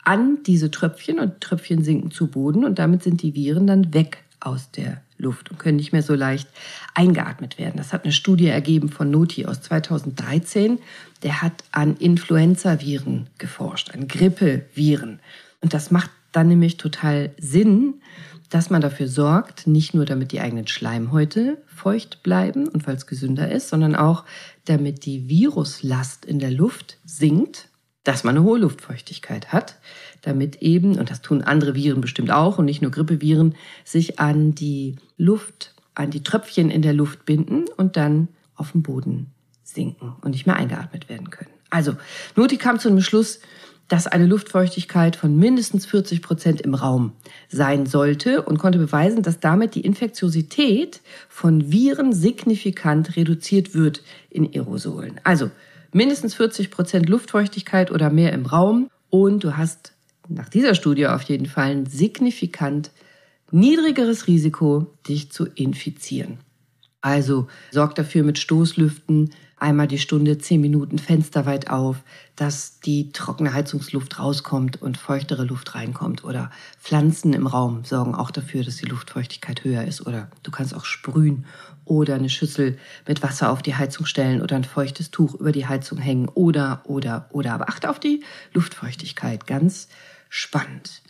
an 0.03 0.39
diese 0.45 0.71
Tröpfchen 0.71 1.19
und 1.19 1.41
Tröpfchen 1.41 1.83
sinken 1.83 2.11
zu 2.11 2.27
Boden 2.27 2.65
und 2.65 2.79
damit 2.79 3.03
sind 3.03 3.21
die 3.21 3.35
Viren 3.35 3.67
dann 3.67 3.93
weg 3.93 4.23
aus 4.39 4.71
der 4.71 5.01
Luft 5.17 5.51
und 5.51 5.59
können 5.59 5.77
nicht 5.77 5.91
mehr 5.91 6.01
so 6.01 6.15
leicht 6.15 6.49
eingeatmet 6.95 7.59
werden. 7.59 7.77
Das 7.77 7.93
hat 7.93 8.03
eine 8.03 8.11
Studie 8.11 8.47
ergeben 8.47 8.89
von 8.89 9.11
Noti 9.11 9.45
aus 9.45 9.61
2013. 9.61 10.79
Der 11.23 11.41
hat 11.41 11.63
an 11.71 11.95
Influenza-Viren 11.97 13.27
geforscht, 13.37 13.91
an 13.91 14.07
Grippeviren. 14.07 15.19
Und 15.61 15.73
das 15.73 15.91
macht 15.91 16.09
dann 16.31 16.47
nämlich 16.47 16.77
total 16.77 17.31
Sinn, 17.37 17.95
dass 18.49 18.69
man 18.69 18.81
dafür 18.81 19.07
sorgt, 19.07 19.67
nicht 19.67 19.93
nur 19.93 20.05
damit 20.05 20.31
die 20.31 20.41
eigenen 20.41 20.67
Schleimhäute 20.67 21.61
feucht 21.67 22.21
bleiben 22.21 22.67
und 22.67 22.85
es 22.87 23.07
gesünder 23.07 23.49
ist, 23.49 23.69
sondern 23.69 23.95
auch 23.95 24.25
damit 24.65 25.05
die 25.05 25.29
Viruslast 25.29 26.25
in 26.25 26.39
der 26.39 26.51
Luft 26.51 26.97
sinkt, 27.05 27.69
dass 28.03 28.23
man 28.23 28.35
eine 28.35 28.45
hohe 28.45 28.59
Luftfeuchtigkeit 28.59 29.53
hat 29.53 29.77
damit 30.21 30.61
eben, 30.61 30.97
und 30.97 31.09
das 31.09 31.21
tun 31.21 31.41
andere 31.41 31.75
Viren 31.75 32.01
bestimmt 32.01 32.31
auch 32.31 32.57
und 32.57 32.65
nicht 32.65 32.81
nur 32.81 32.91
Grippeviren, 32.91 33.55
sich 33.83 34.19
an 34.19 34.55
die 34.55 34.95
Luft, 35.17 35.73
an 35.95 36.11
die 36.11 36.23
Tröpfchen 36.23 36.69
in 36.69 36.81
der 36.81 36.93
Luft 36.93 37.25
binden 37.25 37.65
und 37.77 37.97
dann 37.97 38.27
auf 38.55 38.71
dem 38.71 38.83
Boden 38.83 39.31
sinken 39.63 40.15
und 40.21 40.31
nicht 40.31 40.45
mehr 40.45 40.55
eingeatmet 40.55 41.09
werden 41.09 41.29
können. 41.29 41.49
Also, 41.69 41.95
Noti 42.35 42.57
kam 42.57 42.79
zu 42.79 42.89
dem 42.89 43.01
Schluss, 43.01 43.39
dass 43.87 44.07
eine 44.07 44.25
Luftfeuchtigkeit 44.25 45.17
von 45.17 45.37
mindestens 45.37 45.85
40 45.85 46.21
Prozent 46.21 46.61
im 46.61 46.75
Raum 46.75 47.11
sein 47.49 47.85
sollte 47.85 48.41
und 48.41 48.57
konnte 48.57 48.77
beweisen, 48.77 49.21
dass 49.21 49.41
damit 49.41 49.75
die 49.75 49.81
Infektiosität 49.81 51.01
von 51.27 51.71
Viren 51.71 52.13
signifikant 52.13 53.17
reduziert 53.17 53.73
wird 53.73 54.01
in 54.29 54.45
Aerosolen. 54.53 55.19
Also 55.25 55.51
mindestens 55.93 56.35
40 56.35 56.71
Prozent 56.71 57.09
Luftfeuchtigkeit 57.09 57.91
oder 57.91 58.09
mehr 58.09 58.33
im 58.33 58.45
Raum 58.45 58.89
und 59.09 59.43
du 59.43 59.57
hast 59.57 59.93
nach 60.27 60.49
dieser 60.49 60.75
Studie 60.75 61.07
auf 61.07 61.23
jeden 61.23 61.45
Fall 61.45 61.71
ein 61.71 61.85
signifikant 61.85 62.91
niedrigeres 63.51 64.27
Risiko, 64.27 64.93
dich 65.07 65.31
zu 65.31 65.45
infizieren. 65.45 66.39
Also 67.01 67.47
sorg 67.71 67.95
dafür 67.95 68.23
mit 68.23 68.37
Stoßlüften 68.37 69.31
einmal 69.57 69.87
die 69.87 69.99
Stunde 69.99 70.37
zehn 70.37 70.61
Minuten 70.61 70.97
fensterweit 70.97 71.69
auf, 71.69 71.97
dass 72.35 72.79
die 72.79 73.11
trockene 73.11 73.53
Heizungsluft 73.53 74.19
rauskommt 74.19 74.81
und 74.81 74.97
feuchtere 74.97 75.43
Luft 75.43 75.75
reinkommt. 75.75 76.23
Oder 76.23 76.51
Pflanzen 76.79 77.33
im 77.33 77.47
Raum 77.47 77.83
sorgen 77.83 78.15
auch 78.15 78.31
dafür, 78.31 78.63
dass 78.63 78.77
die 78.77 78.87
Luftfeuchtigkeit 78.87 79.63
höher 79.63 79.83
ist. 79.83 80.05
Oder 80.05 80.29
du 80.43 80.51
kannst 80.51 80.75
auch 80.75 80.85
sprühen 80.85 81.45
oder 81.85 82.15
eine 82.15 82.29
Schüssel 82.29 82.77
mit 83.07 83.23
Wasser 83.23 83.51
auf 83.51 83.61
die 83.61 83.75
Heizung 83.75 84.05
stellen 84.05 84.41
oder 84.41 84.55
ein 84.55 84.63
feuchtes 84.63 85.11
Tuch 85.11 85.35
über 85.35 85.51
die 85.51 85.67
Heizung 85.67 85.97
hängen. 85.97 86.29
Oder, 86.29 86.81
oder, 86.85 87.27
oder. 87.31 87.53
Aber 87.53 87.69
achte 87.69 87.89
auf 87.89 87.99
die 87.99 88.23
Luftfeuchtigkeit. 88.53 89.47
Ganz 89.47 89.87
spannend. 90.29 91.01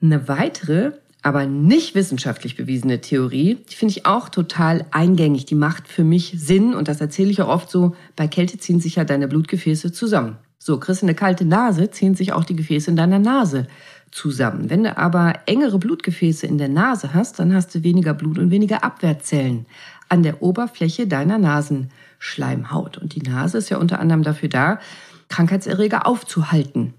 Eine 0.00 0.28
weitere, 0.28 0.92
aber 1.22 1.46
nicht 1.46 1.94
wissenschaftlich 1.94 2.56
bewiesene 2.56 3.00
Theorie, 3.00 3.58
die 3.70 3.74
finde 3.74 3.92
ich 3.92 4.06
auch 4.06 4.28
total 4.28 4.86
eingängig. 4.90 5.46
Die 5.46 5.54
macht 5.54 5.86
für 5.86 6.04
mich 6.04 6.34
Sinn 6.36 6.74
und 6.74 6.88
das 6.88 7.00
erzähle 7.00 7.30
ich 7.30 7.40
auch 7.42 7.48
oft 7.48 7.70
so. 7.70 7.94
Bei 8.16 8.26
Kälte 8.26 8.58
ziehen 8.58 8.80
sich 8.80 8.96
ja 8.96 9.04
deine 9.04 9.28
Blutgefäße 9.28 9.92
zusammen. 9.92 10.38
So, 10.58 10.78
kriegst 10.78 11.02
du 11.02 11.06
eine 11.06 11.14
kalte 11.14 11.44
Nase, 11.44 11.90
ziehen 11.90 12.14
sich 12.14 12.32
auch 12.32 12.44
die 12.44 12.56
Gefäße 12.56 12.90
in 12.90 12.96
deiner 12.96 13.18
Nase 13.18 13.66
zusammen. 14.12 14.70
Wenn 14.70 14.84
du 14.84 14.96
aber 14.96 15.40
engere 15.46 15.78
Blutgefäße 15.78 16.46
in 16.46 16.58
der 16.58 16.68
Nase 16.68 17.14
hast, 17.14 17.38
dann 17.38 17.54
hast 17.54 17.74
du 17.74 17.82
weniger 17.82 18.14
Blut 18.14 18.38
und 18.38 18.50
weniger 18.50 18.84
Abwehrzellen 18.84 19.66
an 20.08 20.22
der 20.22 20.42
Oberfläche 20.42 21.06
deiner 21.06 21.38
Nasenschleimhaut. 21.38 22.98
Und 22.98 23.14
die 23.14 23.22
Nase 23.22 23.58
ist 23.58 23.70
ja 23.70 23.78
unter 23.78 23.98
anderem 23.98 24.22
dafür 24.22 24.50
da, 24.50 24.78
Krankheitserreger 25.28 26.06
aufzuhalten. 26.06 26.94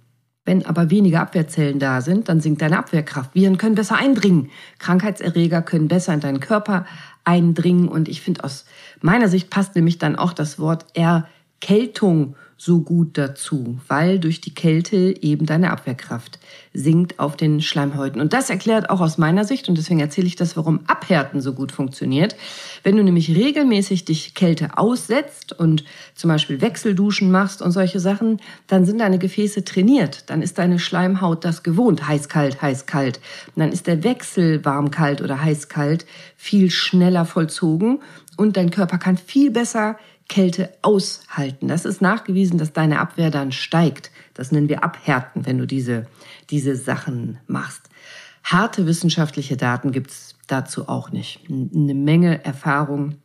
Wenn 0.46 0.66
aber 0.66 0.90
weniger 0.90 1.22
Abwehrzellen 1.22 1.80
da 1.80 2.02
sind, 2.02 2.28
dann 2.28 2.42
sinkt 2.42 2.62
deine 2.62 2.80
Abwehrkraft. 2.80 3.34
Viren 3.34 3.58
können 3.58 3.76
besser 3.76 3.96
eindringen. 3.96 4.50
Krankheitserreger 4.80 5.62
können 5.62 5.88
besser 5.88 6.14
in 6.14 6.20
deinen 6.20 6.42
Körper 6.42 6.86
eindringen. 7.24 7.88
Und 7.88 8.10
ich 8.10 8.22
finde, 8.22 8.44
aus 8.44 8.66
meiner 9.02 9.30
Sicht 9.30 9.50
passt 9.50 9.76
nämlich 9.76 10.00
dann 10.00 10.18
auch 10.18 10.34
das 10.34 10.60
Wort 10.60 10.88
Erkältung 10.96 12.36
so 12.58 12.82
gut 12.82 13.18
dazu, 13.18 13.80
weil 13.88 14.20
durch 14.20 14.42
die 14.42 14.54
Kälte 14.54 15.16
eben 15.22 15.46
deine 15.46 15.72
Abwehrkraft 15.72 16.40
sinkt 16.74 17.20
auf 17.20 17.36
den 17.36 17.62
Schleimhäuten. 17.62 18.22
Und 18.22 18.34
das 18.34 18.50
erklärt 18.50 18.90
auch 18.90 19.02
aus 19.02 19.18
meiner 19.18 19.44
Sicht, 19.44 19.70
und 19.70 19.78
deswegen 19.78 20.00
erzähle 20.00 20.28
ich 20.28 20.36
das, 20.36 20.56
warum 20.56 20.82
Abhärten 20.88 21.42
so 21.42 21.54
gut 21.54 21.72
funktioniert. 21.72 22.36
Wenn 22.84 22.96
du 22.96 23.04
nämlich 23.04 23.36
regelmäßig 23.36 24.06
dich 24.06 24.34
Kälte 24.34 24.78
aussetzt 24.78 25.54
und 25.54 25.84
zum 26.16 26.30
Beispiel 26.30 26.62
Wechselduschen 26.62 27.32
machst 27.32 27.62
und 27.62 27.72
solche 27.72 28.00
Sachen, 28.00 28.40
dann 28.68 28.86
sind 28.86 29.00
deine 29.00 29.20
Gefäße 29.20 29.64
trainiert. 29.66 30.30
Dann 30.30 30.42
ist 30.42 30.58
deine 30.58 30.80
Schleimhaut 30.80 31.46
das 31.46 31.64
gewohnt, 31.64 32.08
heiß-kalt, 32.08 32.62
heiß-kalt. 32.62 33.20
Dann 33.56 33.72
ist 33.72 33.88
der 33.88 34.04
Wechsel 34.04 34.64
warm-kalt 34.64 35.22
oder 35.22 35.42
heiß-kalt 35.42 36.06
viel 36.38 36.70
schneller 36.72 37.26
vollzogen 37.26 38.00
und 38.38 38.58
dein 38.58 38.72
Körper 38.72 38.98
kann 38.98 39.18
viel 39.18 39.52
besser 39.52 39.98
Kälte 40.34 40.74
aushalten. 40.82 41.68
Das 41.68 41.86
ist 41.86 42.02
nachgewiesen, 42.02 42.58
dass 42.58 42.74
deine 42.74 43.00
Abwehr 43.00 43.30
dann 43.30 43.52
steigt. 43.52 44.10
Das 44.34 44.52
nennen 44.52 44.68
wir 44.68 44.84
Abhärten, 44.84 45.46
wenn 45.46 45.60
du 45.60 45.68
diese, 45.68 46.08
diese 46.50 46.76
Sachen 46.76 47.38
machst. 47.46 47.88
Harte 48.44 48.88
wissenschaftliche 48.88 49.58
Daten 49.58 49.92
gibt's 49.92 50.34
dazu 50.48 50.90
auch 50.90 51.12
nicht. 51.12 51.42
Eine 51.52 51.94
Menge 51.94 52.44
Erfahrung, 52.44 53.18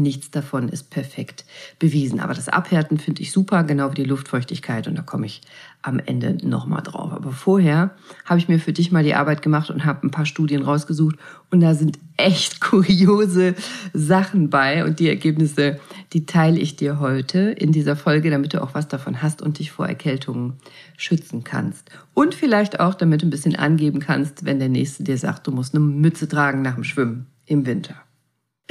nichts 0.00 0.30
davon 0.30 0.68
ist 0.68 0.90
perfekt 0.90 1.44
bewiesen. 1.78 2.20
Aber 2.20 2.34
das 2.34 2.48
Abhärten 2.48 2.98
finde 2.98 3.22
ich 3.22 3.32
super, 3.32 3.64
genau 3.64 3.90
wie 3.90 4.02
die 4.02 4.04
Luftfeuchtigkeit. 4.04 4.88
Und 4.88 4.96
da 4.96 5.02
komme 5.02 5.26
ich 5.26 5.42
am 5.82 5.98
Ende 5.98 6.36
nochmal 6.46 6.82
drauf. 6.82 7.12
Aber 7.12 7.32
vorher 7.32 7.90
habe 8.24 8.38
ich 8.38 8.48
mir 8.48 8.58
für 8.58 8.72
dich 8.72 8.92
mal 8.92 9.02
die 9.02 9.14
Arbeit 9.14 9.42
gemacht 9.42 9.70
und 9.70 9.84
habe 9.84 10.06
ein 10.06 10.10
paar 10.10 10.26
Studien 10.26 10.62
rausgesucht. 10.62 11.16
Und 11.50 11.60
da 11.60 11.74
sind 11.74 11.98
echt 12.16 12.60
kuriose 12.60 13.54
Sachen 13.92 14.50
bei. 14.50 14.84
Und 14.84 15.00
die 15.00 15.08
Ergebnisse, 15.08 15.80
die 16.12 16.26
teile 16.26 16.58
ich 16.58 16.76
dir 16.76 17.00
heute 17.00 17.38
in 17.38 17.72
dieser 17.72 17.96
Folge, 17.96 18.30
damit 18.30 18.52
du 18.54 18.62
auch 18.62 18.74
was 18.74 18.88
davon 18.88 19.22
hast 19.22 19.42
und 19.42 19.58
dich 19.58 19.70
vor 19.70 19.86
Erkältungen 19.86 20.54
schützen 20.96 21.44
kannst. 21.44 21.90
Und 22.14 22.34
vielleicht 22.34 22.80
auch, 22.80 22.94
damit 22.94 23.22
du 23.22 23.26
ein 23.26 23.30
bisschen 23.30 23.56
angeben 23.56 24.00
kannst, 24.00 24.44
wenn 24.44 24.58
der 24.58 24.68
Nächste 24.68 25.04
dir 25.04 25.16
sagt, 25.16 25.46
du 25.46 25.52
musst 25.52 25.74
eine 25.74 25.84
Mütze 25.84 26.28
tragen 26.28 26.62
nach 26.62 26.74
dem 26.74 26.84
Schwimmen 26.84 27.26
im 27.46 27.66
Winter. 27.66 27.94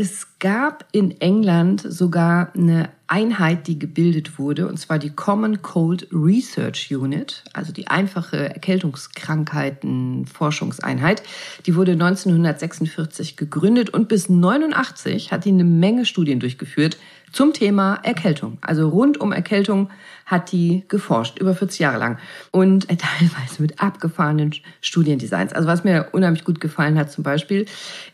Es 0.01 0.39
gab 0.39 0.85
in 0.93 1.19
England 1.19 1.81
sogar 1.81 2.55
eine 2.55 2.87
Einheit, 3.07 3.67
die 3.67 3.77
gebildet 3.77 4.39
wurde, 4.39 4.69
und 4.69 4.77
zwar 4.77 4.97
die 4.97 5.09
Common 5.09 5.61
Cold 5.61 6.07
Research 6.13 6.95
Unit, 6.95 7.43
also 7.51 7.73
die 7.73 7.89
einfache 7.89 8.37
Erkältungskrankheiten-Forschungseinheit. 8.37 11.21
Die 11.65 11.75
wurde 11.75 11.91
1946 11.91 13.35
gegründet 13.35 13.89
und 13.89 14.07
bis 14.07 14.29
89 14.29 15.33
hat 15.33 15.43
die 15.43 15.49
eine 15.49 15.65
Menge 15.65 16.05
Studien 16.05 16.39
durchgeführt 16.39 16.95
zum 17.31 17.53
Thema 17.53 17.99
Erkältung. 18.03 18.57
Also 18.61 18.89
rund 18.89 19.19
um 19.19 19.31
Erkältung 19.31 19.89
hat 20.25 20.51
die 20.51 20.83
geforscht, 20.87 21.39
über 21.39 21.55
40 21.55 21.79
Jahre 21.79 21.97
lang. 21.97 22.17
Und 22.51 22.87
teilweise 22.87 23.61
mit 23.61 23.81
abgefahrenen 23.81 24.53
Studiendesigns. 24.81 25.53
Also 25.53 25.67
was 25.67 25.83
mir 25.83 26.09
unheimlich 26.11 26.45
gut 26.45 26.59
gefallen 26.59 26.97
hat 26.97 27.11
zum 27.11 27.23
Beispiel, 27.23 27.65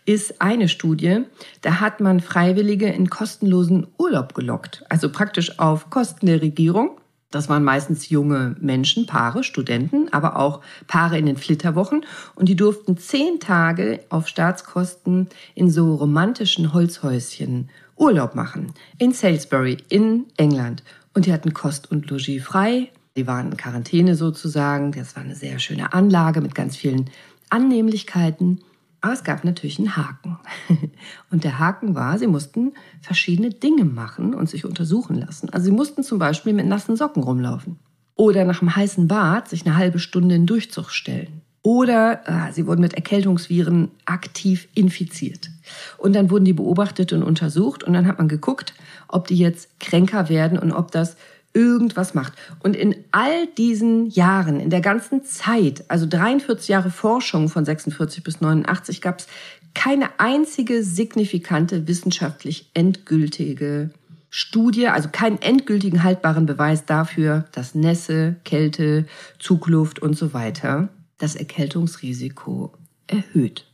ist 0.05 0.41
eine 0.41 0.69
Studie, 0.69 1.23
da 1.61 1.79
hat 1.79 1.99
man 1.99 2.19
Freiwillige 2.19 2.87
in 2.87 3.09
kostenlosen 3.09 3.87
Urlaub 3.97 4.33
gelockt. 4.33 4.83
Also 4.89 5.11
praktisch 5.11 5.59
auf 5.59 5.89
Kosten 5.89 6.25
der 6.25 6.41
Regierung. 6.41 6.97
Das 7.31 7.49
waren 7.49 7.65
meistens 7.65 8.07
junge 8.09 8.55
Menschen, 8.61 9.07
Paare, 9.07 9.43
Studenten, 9.43 10.07
aber 10.13 10.37
auch 10.37 10.61
Paare 10.87 11.17
in 11.17 11.25
den 11.25 11.35
Flitterwochen. 11.35 12.05
Und 12.35 12.47
die 12.47 12.55
durften 12.55 12.97
zehn 12.97 13.41
Tage 13.41 13.99
auf 14.07 14.29
Staatskosten 14.29 15.27
in 15.53 15.69
so 15.69 15.95
romantischen 15.95 16.71
Holzhäuschen 16.71 17.69
Urlaub 17.95 18.35
machen. 18.35 18.73
In 18.97 19.13
Salisbury, 19.13 19.77
in 19.89 20.25
England. 20.37 20.83
Und 21.13 21.25
die 21.25 21.33
hatten 21.33 21.53
Kost 21.53 21.91
und 21.91 22.09
Logis 22.09 22.43
frei. 22.43 22.91
Die 23.15 23.27
waren 23.27 23.51
in 23.51 23.57
Quarantäne 23.57 24.15
sozusagen. 24.15 24.91
Das 24.91 25.15
war 25.15 25.23
eine 25.23 25.35
sehr 25.35 25.59
schöne 25.59 25.93
Anlage 25.93 26.41
mit 26.41 26.53
ganz 26.53 26.75
vielen 26.75 27.09
Annehmlichkeiten. 27.49 28.61
Aber 29.01 29.13
es 29.13 29.23
gab 29.23 29.43
natürlich 29.43 29.77
einen 29.77 29.95
Haken. 29.95 30.39
Und 31.31 31.43
der 31.43 31.59
Haken 31.59 31.93
war, 31.93 32.17
sie 32.17 32.27
mussten 32.27 32.73
verschiedene 33.01 33.51
Dinge 33.51 33.85
machen 33.85 34.33
und 34.33 34.49
sich 34.49 34.65
untersuchen 34.65 35.15
lassen. 35.15 35.49
Also 35.51 35.65
sie 35.65 35.71
mussten 35.71 36.01
zum 36.01 36.17
Beispiel 36.17 36.53
mit 36.53 36.65
nassen 36.65 36.95
Socken 36.95 37.21
rumlaufen. 37.21 37.77
Oder 38.15 38.45
nach 38.45 38.61
einem 38.61 38.75
heißen 38.75 39.07
Bad 39.07 39.47
sich 39.47 39.63
eine 39.63 39.75
halbe 39.77 39.99
Stunde 39.99 40.33
in 40.33 40.47
Durchzug 40.47 40.89
stellen. 40.89 41.41
Oder 41.61 42.21
äh, 42.25 42.51
sie 42.51 42.65
wurden 42.65 42.81
mit 42.81 42.95
Erkältungsviren 42.95 43.91
aktiv 44.05 44.67
infiziert. 44.73 45.49
Und 45.97 46.13
dann 46.13 46.29
wurden 46.29 46.45
die 46.45 46.53
beobachtet 46.53 47.13
und 47.13 47.23
untersucht 47.23 47.83
und 47.83 47.93
dann 47.93 48.07
hat 48.07 48.17
man 48.17 48.27
geguckt, 48.27 48.73
ob 49.07 49.27
die 49.27 49.37
jetzt 49.37 49.79
kränker 49.79 50.29
werden 50.29 50.57
und 50.59 50.71
ob 50.71 50.91
das 50.91 51.15
irgendwas 51.53 52.13
macht. 52.13 52.33
Und 52.59 52.75
in 52.75 52.95
all 53.11 53.47
diesen 53.57 54.09
Jahren, 54.09 54.59
in 54.59 54.69
der 54.69 54.81
ganzen 54.81 55.23
Zeit, 55.23 55.85
also 55.87 56.05
43 56.05 56.67
Jahre 56.67 56.91
Forschung 56.91 57.49
von 57.49 57.63
46 57.63 58.23
bis 58.23 58.41
89, 58.41 59.01
gab 59.01 59.19
es 59.19 59.27
keine 59.73 60.19
einzige 60.19 60.83
signifikante 60.83 61.87
wissenschaftlich 61.87 62.69
endgültige 62.73 63.91
Studie, 64.29 64.87
also 64.87 65.07
keinen 65.11 65.41
endgültigen 65.41 66.03
haltbaren 66.03 66.45
Beweis 66.45 66.85
dafür, 66.85 67.45
dass 67.53 67.73
Nässe, 67.73 68.35
Kälte, 68.43 69.05
Zugluft 69.39 69.99
und 69.99 70.17
so 70.17 70.33
weiter 70.33 70.89
das 71.17 71.35
Erkältungsrisiko 71.35 72.73
erhöht. 73.07 73.65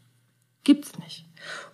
Gibt's 0.64 0.92
nicht. 1.00 1.26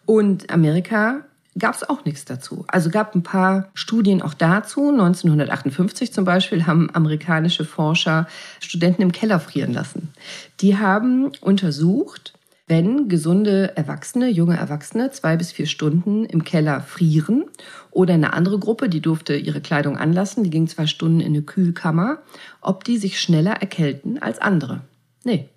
Und 0.08 0.50
Amerika 0.50 1.26
gab 1.60 1.76
es 1.76 1.88
auch 1.88 2.06
nichts 2.06 2.24
dazu. 2.24 2.64
Also 2.68 2.90
gab 2.90 3.14
ein 3.14 3.24
paar 3.24 3.70
Studien 3.74 4.22
auch 4.22 4.34
dazu. 4.34 4.90
1958 4.90 6.14
zum 6.14 6.24
Beispiel 6.24 6.66
haben 6.66 6.90
amerikanische 6.94 7.66
Forscher 7.66 8.26
Studenten 8.62 9.02
im 9.02 9.12
Keller 9.12 9.40
frieren 9.42 9.74
lassen. 9.74 10.14
Die 10.62 10.78
haben 10.78 11.32
untersucht, 11.42 12.34
wenn 12.68 13.10
gesunde 13.10 13.76
Erwachsene, 13.76 14.30
junge 14.30 14.56
Erwachsene 14.56 15.12
zwei 15.12 15.36
bis 15.36 15.52
vier 15.52 15.68
Stunden 15.68 16.24
im 16.24 16.46
Keller 16.46 16.80
frieren 16.80 17.44
oder 17.92 18.14
eine 18.14 18.32
andere 18.32 18.60
Gruppe, 18.60 18.88
die 18.88 19.02
durfte 19.02 19.36
ihre 19.36 19.60
Kleidung 19.60 19.98
anlassen, 19.98 20.46
die 20.46 20.50
ging 20.50 20.68
zwei 20.68 20.88
Stunden 20.88 21.20
in 21.20 21.34
eine 21.34 21.42
Kühlkammer, 21.42 22.20
ob 22.62 22.86
die 22.86 22.98
sich 22.98 23.20
schneller 23.20 23.54
erkälten 23.54 24.22
als 24.22 24.40
andere. 24.40 24.82
Nee, 25.26 25.50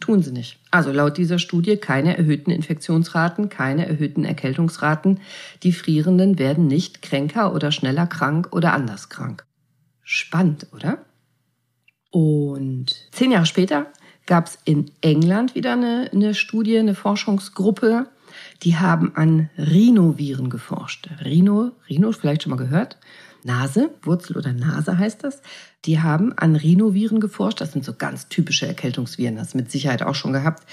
Tun 0.00 0.22
sie 0.22 0.32
nicht. 0.32 0.60
Also 0.70 0.92
laut 0.92 1.18
dieser 1.18 1.38
Studie 1.38 1.76
keine 1.76 2.16
erhöhten 2.16 2.50
Infektionsraten, 2.50 3.48
keine 3.48 3.86
erhöhten 3.86 4.24
Erkältungsraten. 4.24 5.20
Die 5.62 5.72
Frierenden 5.72 6.38
werden 6.38 6.66
nicht 6.66 7.02
kränker 7.02 7.54
oder 7.54 7.72
schneller 7.72 8.06
krank 8.06 8.48
oder 8.52 8.72
anders 8.72 9.08
krank. 9.08 9.44
Spannend, 10.02 10.68
oder? 10.72 11.04
Und 12.10 13.08
zehn 13.12 13.32
Jahre 13.32 13.46
später 13.46 13.86
gab 14.26 14.46
es 14.46 14.58
in 14.64 14.90
England 15.00 15.54
wieder 15.54 15.72
eine, 15.72 16.10
eine 16.12 16.34
Studie, 16.34 16.78
eine 16.78 16.94
Forschungsgruppe, 16.94 18.06
die 18.62 18.76
haben 18.76 19.16
an 19.16 19.50
Rhinoviren 19.58 20.50
geforscht. 20.50 21.08
Rhino, 21.24 21.72
Rhino, 21.88 22.12
vielleicht 22.12 22.42
schon 22.42 22.50
mal 22.50 22.56
gehört. 22.56 22.98
Nase, 23.48 23.90
Wurzel 24.02 24.36
oder 24.36 24.52
Nase 24.52 24.98
heißt 24.98 25.24
das. 25.24 25.40
Die 25.84 26.00
haben 26.00 26.32
an 26.36 26.54
Rhinoviren 26.54 27.18
geforscht. 27.18 27.60
Das 27.60 27.72
sind 27.72 27.84
so 27.84 27.94
ganz 27.94 28.28
typische 28.28 28.66
Erkältungsviren, 28.66 29.36
das 29.36 29.54
mit 29.54 29.72
Sicherheit 29.72 30.02
auch 30.02 30.14
schon 30.14 30.32
gehabt. 30.32 30.64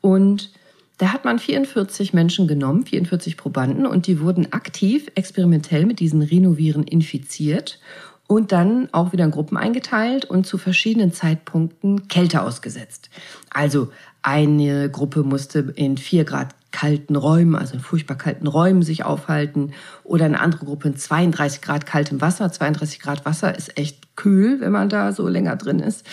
Und 0.00 0.52
da 0.98 1.12
hat 1.12 1.24
man 1.24 1.38
44 1.38 2.12
Menschen 2.12 2.46
genommen, 2.46 2.84
44 2.84 3.36
Probanden, 3.36 3.86
und 3.86 4.06
die 4.06 4.20
wurden 4.20 4.52
aktiv 4.52 5.06
experimentell 5.14 5.86
mit 5.86 6.00
diesen 6.00 6.22
Rhinoviren 6.22 6.82
infiziert 6.82 7.80
und 8.26 8.52
dann 8.52 8.88
auch 8.92 9.12
wieder 9.12 9.24
in 9.24 9.30
Gruppen 9.30 9.56
eingeteilt 9.56 10.26
und 10.26 10.46
zu 10.46 10.58
verschiedenen 10.58 11.12
Zeitpunkten 11.12 12.08
Kälte 12.08 12.42
ausgesetzt. 12.42 13.10
Also 13.50 13.90
eine 14.22 14.90
Gruppe 14.90 15.22
musste 15.22 15.72
in 15.76 15.96
vier 15.96 16.24
Grad 16.24 16.54
kalten 16.70 17.16
Räumen, 17.16 17.54
also 17.54 17.74
in 17.74 17.80
furchtbar 17.80 18.16
kalten 18.16 18.46
Räumen 18.46 18.82
sich 18.82 19.04
aufhalten 19.04 19.72
oder 20.04 20.26
eine 20.26 20.40
andere 20.40 20.66
Gruppe 20.66 20.88
in 20.88 20.96
32 20.96 21.62
Grad 21.62 21.86
kaltem 21.86 22.20
Wasser. 22.20 22.50
32 22.52 23.00
Grad 23.00 23.24
Wasser 23.24 23.56
ist 23.56 23.78
echt 23.78 24.16
kühl, 24.16 24.60
wenn 24.60 24.72
man 24.72 24.88
da 24.88 25.12
so 25.12 25.28
länger 25.28 25.56
drin 25.56 25.80
ist. 25.80 26.04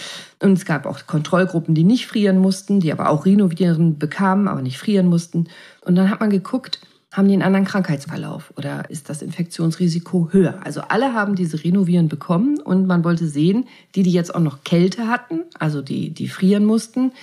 Und 0.42 0.54
es 0.54 0.66
gab 0.66 0.86
auch 0.86 1.06
Kontrollgruppen, 1.08 1.76
die 1.76 1.84
nicht 1.84 2.08
frieren 2.08 2.38
mussten, 2.38 2.80
die 2.80 2.92
aber 2.92 3.10
auch 3.10 3.26
Rhinoviren 3.26 4.00
bekamen, 4.00 4.48
aber 4.48 4.62
nicht 4.62 4.78
frieren 4.78 5.08
mussten. 5.08 5.48
Und 5.82 5.96
dann 5.96 6.10
hat 6.10 6.20
man 6.20 6.30
geguckt, 6.30 6.80
haben 7.16 7.28
die 7.28 7.34
einen 7.34 7.44
anderen 7.44 7.66
Krankheitsverlauf 7.66 8.54
oder 8.58 8.90
ist 8.90 9.10
das 9.10 9.22
Infektionsrisiko 9.22 10.30
höher? 10.32 10.60
Also 10.66 10.82
alle 10.82 11.14
haben 11.14 11.36
diese 11.36 11.64
Rhinoviren 11.64 12.10
bekommen 12.10 12.60
und 12.60 12.88
man 12.88 13.04
wollte 13.06 13.28
sehen, 13.28 13.66
die, 13.96 14.04
die 14.04 14.12
jetzt 14.12 14.36
auch 14.36 14.42
noch 14.42 14.64
Kälte 14.66 15.08
hatten, 15.08 15.44
also 15.58 15.82
die, 15.82 16.14
die 16.14 16.28
frieren 16.28 16.66
mussten, 16.66 17.14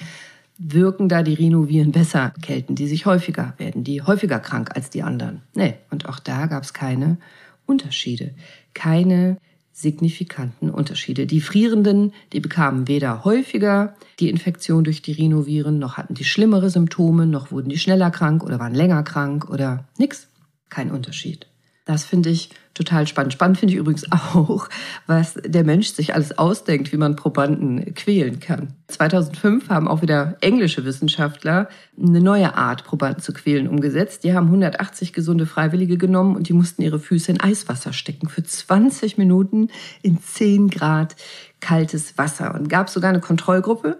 wirken 0.64 1.09
da 1.09 1.23
die 1.23 1.35
Rhinoviren 1.35 1.92
besser, 1.92 2.33
Kälten, 2.40 2.75
die 2.75 2.87
sich 2.87 3.07
häufiger 3.07 3.54
werden, 3.59 3.85
die 3.85 4.02
häufiger 4.02 4.38
krank 4.38 4.71
als 4.75 4.90
die 4.90 5.02
anderen. 5.02 5.42
Nee, 5.54 5.75
und 5.90 6.09
auch 6.09 6.21
da 6.21 6.47
gab 6.47 6.62
es 6.62 6.73
keine 6.73 7.19
Unterschiede, 7.66 8.35
keine 8.75 9.38
signifikanten 9.73 10.71
Unterschiede. 10.71 11.26
Die 11.26 11.40
Frierenden, 11.40 12.12
die 12.33 12.40
bekamen 12.40 12.88
weder 12.88 13.25
häufiger 13.25 13.97
die 14.21 14.28
Infektion 14.28 14.85
durch 14.85 15.02
die 15.02 15.12
Rhinoviren, 15.12 15.78
noch 15.78 15.97
hatten 15.97 16.14
die 16.14 16.25
schlimmere 16.25 16.71
Symptome, 16.71 17.26
noch 17.26 17.50
wurden 17.50 17.71
die 17.71 17.78
schneller 17.78 18.11
krank 18.11 18.45
oder 18.45 18.61
waren 18.61 18.75
länger 18.75 19.02
krank 19.02 19.49
oder 19.50 19.88
nix. 19.99 20.28
Kein 20.69 20.90
Unterschied. 20.90 21.47
Das 21.84 22.04
finde 22.04 22.30
ich 22.30 22.50
total 22.74 23.08
spannend. 23.08 23.32
Spannend 23.32 23.58
finde 23.58 23.74
ich 23.74 23.80
übrigens 23.80 24.06
auch, 24.12 24.68
was 25.06 25.34
der 25.44 25.64
Mensch 25.64 25.88
sich 25.88 26.14
alles 26.14 26.38
ausdenkt, 26.38 26.92
wie 26.92 26.96
man 26.96 27.16
Probanden 27.16 27.94
quälen 27.94 28.38
kann. 28.38 28.74
2005 28.86 29.68
haben 29.68 29.88
auch 29.88 30.00
wieder 30.00 30.36
englische 30.40 30.84
Wissenschaftler 30.84 31.68
eine 32.00 32.20
neue 32.20 32.54
Art, 32.54 32.84
Probanden 32.84 33.20
zu 33.20 33.32
quälen, 33.32 33.66
umgesetzt. 33.66 34.22
Die 34.22 34.32
haben 34.32 34.46
180 34.46 35.12
gesunde 35.12 35.46
Freiwillige 35.46 35.98
genommen 35.98 36.36
und 36.36 36.48
die 36.48 36.52
mussten 36.52 36.82
ihre 36.82 37.00
Füße 37.00 37.32
in 37.32 37.40
Eiswasser 37.40 37.92
stecken 37.92 38.28
für 38.28 38.44
20 38.44 39.18
Minuten 39.18 39.68
in 40.02 40.20
10 40.20 40.68
Grad 40.68 41.16
kaltes 41.60 42.16
Wasser. 42.16 42.54
Und 42.54 42.68
gab 42.68 42.90
sogar 42.90 43.10
eine 43.10 43.20
Kontrollgruppe. 43.20 43.98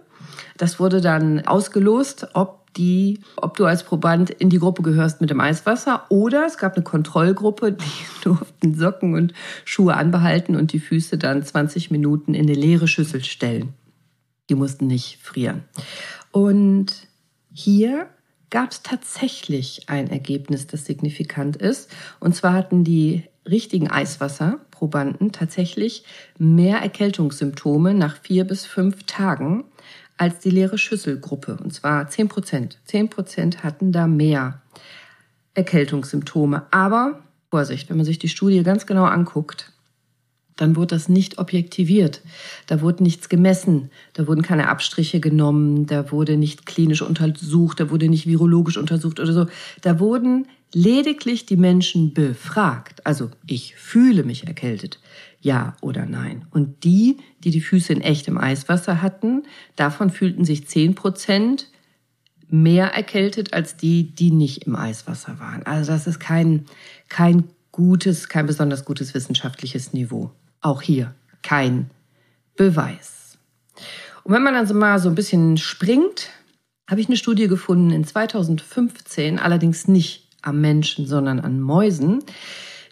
Das 0.57 0.79
wurde 0.79 1.01
dann 1.01 1.45
ausgelost, 1.45 2.27
ob 2.33 2.62
die, 2.77 3.19
ob 3.35 3.57
du 3.57 3.65
als 3.65 3.83
Proband 3.83 4.29
in 4.29 4.49
die 4.49 4.59
Gruppe 4.59 4.81
gehörst 4.81 5.21
mit 5.21 5.29
dem 5.29 5.39
Eiswasser 5.39 6.05
oder 6.09 6.45
es 6.45 6.57
gab 6.57 6.75
eine 6.75 6.83
Kontrollgruppe, 6.83 7.73
die 7.73 7.83
durften 8.23 8.75
Socken 8.75 9.15
und 9.15 9.33
Schuhe 9.65 9.95
anbehalten 9.95 10.55
und 10.55 10.73
die 10.73 10.79
Füße 10.79 11.17
dann 11.17 11.43
20 11.43 11.91
Minuten 11.91 12.33
in 12.33 12.43
eine 12.43 12.53
leere 12.53 12.87
Schüssel 12.87 13.23
stellen. 13.23 13.73
Die 14.49 14.55
mussten 14.55 14.87
nicht 14.87 15.19
frieren. 15.21 15.63
Und 16.31 17.07
hier 17.51 18.07
gab 18.49 18.71
es 18.71 18.83
tatsächlich 18.83 19.89
ein 19.89 20.09
Ergebnis, 20.09 20.67
das 20.67 20.85
signifikant 20.85 21.55
ist. 21.55 21.89
Und 22.19 22.35
zwar 22.35 22.53
hatten 22.53 22.83
die 22.83 23.23
richtigen 23.47 23.89
Eiswasserprobanden 23.89 25.31
tatsächlich 25.31 26.05
mehr 26.37 26.77
Erkältungssymptome 26.77 27.93
nach 27.93 28.17
vier 28.17 28.45
bis 28.45 28.65
fünf 28.65 29.03
Tagen 29.03 29.65
als 30.17 30.39
die 30.39 30.49
leere 30.49 30.77
Schüsselgruppe. 30.77 31.57
Und 31.63 31.73
zwar 31.73 32.07
zehn 32.09 32.27
Prozent. 32.27 32.79
Zehn 32.85 33.09
Prozent 33.09 33.63
hatten 33.63 33.91
da 33.91 34.07
mehr 34.07 34.61
Erkältungssymptome. 35.53 36.63
Aber 36.71 37.21
Vorsicht, 37.49 37.89
wenn 37.89 37.97
man 37.97 38.05
sich 38.05 38.19
die 38.19 38.29
Studie 38.29 38.63
ganz 38.63 38.85
genau 38.85 39.05
anguckt, 39.05 39.71
dann 40.55 40.75
wurde 40.75 40.95
das 40.95 41.09
nicht 41.09 41.39
objektiviert. 41.39 42.21
Da 42.67 42.81
wurde 42.81 43.03
nichts 43.03 43.29
gemessen, 43.29 43.89
da 44.13 44.27
wurden 44.27 44.43
keine 44.43 44.69
Abstriche 44.69 45.19
genommen, 45.19 45.87
da 45.87 46.11
wurde 46.11 46.37
nicht 46.37 46.65
klinisch 46.65 47.01
untersucht, 47.01 47.79
da 47.79 47.89
wurde 47.89 48.07
nicht 48.07 48.27
virologisch 48.27 48.77
untersucht 48.77 49.19
oder 49.19 49.33
so. 49.33 49.47
Da 49.81 49.99
wurden 49.99 50.47
lediglich 50.73 51.45
die 51.45 51.57
Menschen 51.57 52.13
befragt. 52.13 53.05
Also 53.05 53.31
ich 53.47 53.75
fühle 53.75 54.23
mich 54.23 54.47
erkältet, 54.47 54.99
ja 55.39 55.75
oder 55.81 56.05
nein. 56.05 56.45
Und 56.51 56.83
die, 56.83 57.17
die 57.43 57.51
die 57.51 57.61
Füße 57.61 57.93
in 57.93 58.01
echtem 58.01 58.37
Eiswasser 58.37 59.01
hatten, 59.01 59.43
davon 59.75 60.09
fühlten 60.09 60.45
sich 60.45 60.67
zehn 60.67 60.95
Prozent 60.95 61.69
mehr 62.49 62.93
erkältet 62.93 63.53
als 63.53 63.77
die, 63.77 64.15
die 64.15 64.31
nicht 64.31 64.63
im 64.63 64.75
Eiswasser 64.75 65.39
waren. 65.39 65.63
Also 65.63 65.91
das 65.91 66.07
ist 66.07 66.19
kein, 66.19 66.65
kein 67.09 67.45
gutes, 67.71 68.29
kein 68.29 68.45
besonders 68.45 68.85
gutes 68.85 69.13
wissenschaftliches 69.13 69.93
Niveau. 69.93 70.31
Auch 70.61 70.81
hier 70.81 71.13
kein 71.41 71.89
Beweis. 72.55 73.37
Und 74.23 74.33
wenn 74.33 74.43
man 74.43 74.53
dann 74.53 74.67
so 74.67 74.73
mal 74.73 74.99
so 74.99 75.09
ein 75.09 75.15
bisschen 75.15 75.57
springt, 75.57 76.29
habe 76.89 77.01
ich 77.01 77.07
eine 77.07 77.17
Studie 77.17 77.47
gefunden 77.47 77.91
in 77.91 78.05
2015, 78.05 79.39
allerdings 79.39 79.87
nicht 79.87 80.22
am 80.43 80.61
Menschen, 80.61 81.07
sondern 81.07 81.39
an 81.39 81.59
Mäusen. 81.59 82.23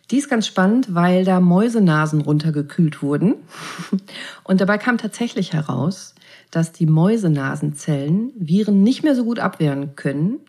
Die 0.10 0.18
ist 0.18 0.30
ganz 0.30 0.48
spannend, 0.48 0.94
weil 0.94 1.24
da 1.24 1.40
Mäusenasen 1.40 2.22
runtergekühlt 2.22 3.02
wurden. 3.02 3.36
Und 4.44 4.60
dabei 4.60 4.78
kam 4.78 4.98
tatsächlich 4.98 5.54
heraus, 5.54 6.16
dass 6.50 6.74
die 6.74 6.86
Mäusenasenzellen 6.86 8.32
Viren 8.36 8.84
nicht 8.84 9.04
mehr 9.04 9.16
so 9.16 9.24
gut 9.24 9.40
abwehren 9.40 9.96
können, 9.96 10.40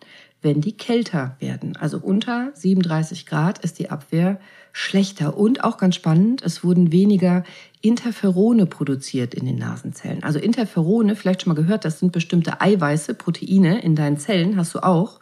wenn 0.42 0.60
die 0.60 0.76
kälter 0.76 1.36
werden. 1.38 1.76
Also 1.76 1.98
unter 1.98 2.50
37 2.54 3.26
Grad 3.26 3.60
ist 3.60 3.78
die 3.78 3.90
Abwehr 3.90 4.40
schlechter. 4.72 5.36
Und 5.36 5.62
auch 5.62 5.78
ganz 5.78 5.94
spannend, 5.94 6.42
es 6.42 6.64
wurden 6.64 6.90
weniger 6.90 7.44
Interferone 7.80 8.66
produziert 8.66 9.34
in 9.34 9.46
den 9.46 9.58
Nasenzellen. 9.58 10.24
Also 10.24 10.40
Interferone, 10.40 11.14
vielleicht 11.14 11.42
schon 11.42 11.54
mal 11.54 11.60
gehört, 11.60 11.84
das 11.84 12.00
sind 12.00 12.10
bestimmte 12.10 12.60
Eiweiße, 12.60 13.14
Proteine 13.14 13.80
in 13.82 13.94
deinen 13.94 14.18
Zellen, 14.18 14.56
hast 14.56 14.74
du 14.74 14.80
auch. 14.80 15.20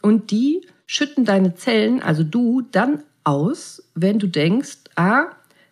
Und 0.00 0.30
die 0.30 0.66
schütten 0.86 1.24
deine 1.24 1.54
Zellen, 1.54 2.02
also 2.02 2.24
du, 2.24 2.62
dann 2.62 3.02
aus, 3.24 3.82
wenn 3.94 4.18
du 4.18 4.26
denkst, 4.26 4.78
ah, 4.96 5.26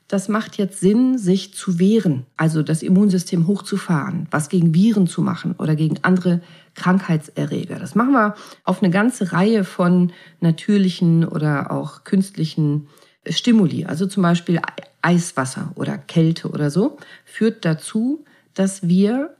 das 0.09 0.29
macht 0.29 0.59
jetzt 0.59 0.81
Sinn, 0.81 1.17
sich 1.17 1.55
zu 1.55 1.79
wehren, 1.79 2.27
also 2.37 2.63
das 2.63 2.83
Immunsystem 2.83 3.47
hochzufahren, 3.47 4.27
was 4.31 4.51
gegen 4.51 4.75
Viren 4.75 5.07
zu 5.07 5.23
machen 5.23 5.55
oder 5.59 5.75
gegen 5.75 5.99
andere 6.03 6.43
Krankheitserreger. 6.75 7.79
Das 7.79 7.95
machen 7.95 8.13
wir 8.13 8.35
auf 8.65 8.83
eine 8.83 8.93
ganze 8.93 9.33
Reihe 9.33 9.65
von 9.65 10.13
natürlichen 10.41 11.27
oder 11.27 11.71
auch 11.71 12.05
künstlichen 12.05 12.89
Stimuli. 13.27 13.87
Also 13.87 14.07
zum 14.07 14.23
Beispiel 14.23 14.61
Eiswasser 15.01 15.73
oder 15.77 15.97
Kälte 15.97 16.51
oder 16.51 16.71
so 16.71 16.99
führt 17.25 17.65
dazu, 17.65 18.25
dass 18.53 18.87
wir 18.87 19.35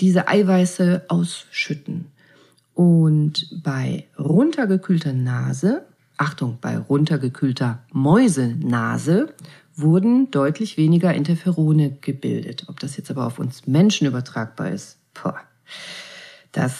diese 0.00 0.28
Eiweiße 0.28 1.06
ausschütten. 1.08 2.06
Und 2.78 3.48
bei 3.64 4.06
runtergekühlter 4.16 5.12
Nase, 5.12 5.84
Achtung, 6.16 6.58
bei 6.60 6.78
runtergekühlter 6.78 7.80
Mäusenase 7.90 9.34
wurden 9.74 10.30
deutlich 10.30 10.76
weniger 10.76 11.12
Interferone 11.12 11.90
gebildet. 12.00 12.66
Ob 12.68 12.78
das 12.78 12.96
jetzt 12.96 13.10
aber 13.10 13.26
auf 13.26 13.40
uns 13.40 13.66
Menschen 13.66 14.06
übertragbar 14.06 14.70
ist, 14.70 14.98
boah, 15.12 15.40
das 16.52 16.78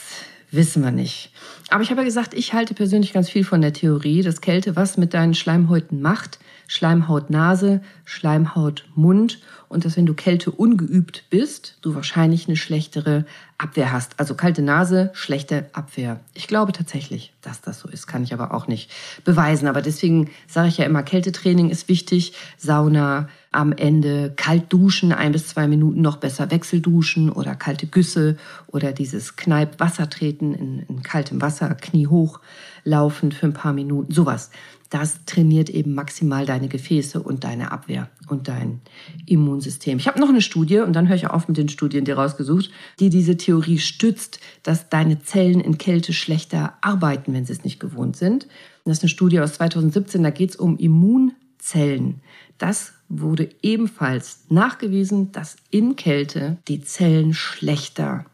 wissen 0.52 0.84
wir 0.84 0.92
nicht. 0.92 1.32
Aber 1.70 1.82
ich 1.82 1.90
habe 1.90 2.00
ja 2.00 2.06
gesagt, 2.06 2.34
ich 2.34 2.54
halte 2.54 2.74
persönlich 2.74 3.12
ganz 3.12 3.28
viel 3.28 3.44
von 3.44 3.60
der 3.60 3.72
Theorie, 3.72 4.22
dass 4.22 4.40
Kälte 4.40 4.74
was 4.74 4.96
mit 4.96 5.12
deinen 5.12 5.34
Schleimhäuten 5.34 6.00
macht. 6.00 6.38
Schleimhaut 6.70 7.30
Nase, 7.30 7.80
Schleimhaut 8.04 8.84
Mund 8.94 9.40
und 9.68 9.86
dass 9.86 9.96
wenn 9.96 10.04
du 10.04 10.12
Kälte 10.12 10.50
ungeübt 10.50 11.24
bist, 11.30 11.78
du 11.80 11.94
wahrscheinlich 11.94 12.46
eine 12.46 12.56
schlechtere 12.56 13.24
Abwehr 13.56 13.90
hast. 13.90 14.20
Also 14.20 14.34
kalte 14.34 14.62
Nase, 14.62 15.10
schlechte 15.14 15.70
Abwehr. 15.72 16.20
Ich 16.34 16.46
glaube 16.46 16.72
tatsächlich, 16.72 17.32
dass 17.40 17.62
das 17.62 17.80
so 17.80 17.88
ist, 17.88 18.06
kann 18.06 18.22
ich 18.22 18.34
aber 18.34 18.52
auch 18.52 18.68
nicht 18.68 18.90
beweisen. 19.24 19.66
Aber 19.66 19.80
deswegen 19.80 20.30
sage 20.46 20.68
ich 20.68 20.78
ja 20.78 20.84
immer, 20.84 21.02
Kältetraining 21.02 21.70
ist 21.70 21.88
wichtig, 21.88 22.34
Sauna, 22.58 23.28
am 23.50 23.72
Ende 23.72 24.32
kalt 24.36 24.70
duschen, 24.72 25.12
ein 25.12 25.32
bis 25.32 25.48
zwei 25.48 25.66
Minuten 25.66 26.02
noch 26.02 26.18
besser 26.18 26.50
Wechselduschen 26.50 27.30
oder 27.30 27.54
kalte 27.54 27.86
Güsse 27.86 28.36
oder 28.66 28.92
dieses 28.92 29.36
Kneippwasser 29.36 30.10
treten 30.10 30.54
in, 30.54 30.80
in 30.80 31.02
kaltem 31.02 31.40
Wasser, 31.40 31.57
Knie 31.66 32.06
hoch 32.06 32.40
laufen 32.84 33.32
für 33.32 33.46
ein 33.46 33.52
paar 33.52 33.72
Minuten, 33.72 34.12
sowas 34.12 34.50
das 34.90 35.24
trainiert 35.26 35.68
eben 35.68 35.94
maximal 35.94 36.46
deine 36.46 36.68
Gefäße 36.68 37.22
und 37.22 37.44
deine 37.44 37.72
Abwehr 37.72 38.08
und 38.28 38.48
dein 38.48 38.80
Immunsystem. 39.26 39.98
Ich 39.98 40.08
habe 40.08 40.18
noch 40.18 40.30
eine 40.30 40.40
Studie, 40.40 40.78
und 40.78 40.94
dann 40.94 41.08
höre 41.08 41.16
ich 41.16 41.26
auf 41.26 41.46
mit 41.48 41.58
den 41.58 41.68
Studien, 41.68 42.04
die 42.04 42.12
rausgesucht, 42.12 42.70
die 42.98 43.10
diese 43.10 43.36
Theorie 43.36 43.78
stützt, 43.78 44.40
dass 44.62 44.88
deine 44.88 45.20
Zellen 45.22 45.60
in 45.60 45.78
Kälte 45.78 46.12
schlechter 46.12 46.74
arbeiten, 46.80 47.34
wenn 47.34 47.44
sie 47.44 47.52
es 47.52 47.64
nicht 47.64 47.80
gewohnt 47.80 48.16
sind. 48.16 48.46
Das 48.84 48.98
ist 48.98 49.02
eine 49.02 49.10
Studie 49.10 49.40
aus 49.40 49.54
2017, 49.54 50.22
da 50.22 50.30
geht 50.30 50.50
es 50.50 50.56
um 50.56 50.78
Immunzellen. 50.78 52.22
Das 52.56 52.94
wurde 53.10 53.50
ebenfalls 53.62 54.44
nachgewiesen, 54.48 55.32
dass 55.32 55.56
in 55.70 55.96
Kälte 55.96 56.56
die 56.66 56.80
Zellen 56.80 57.34
schlechter 57.34 58.24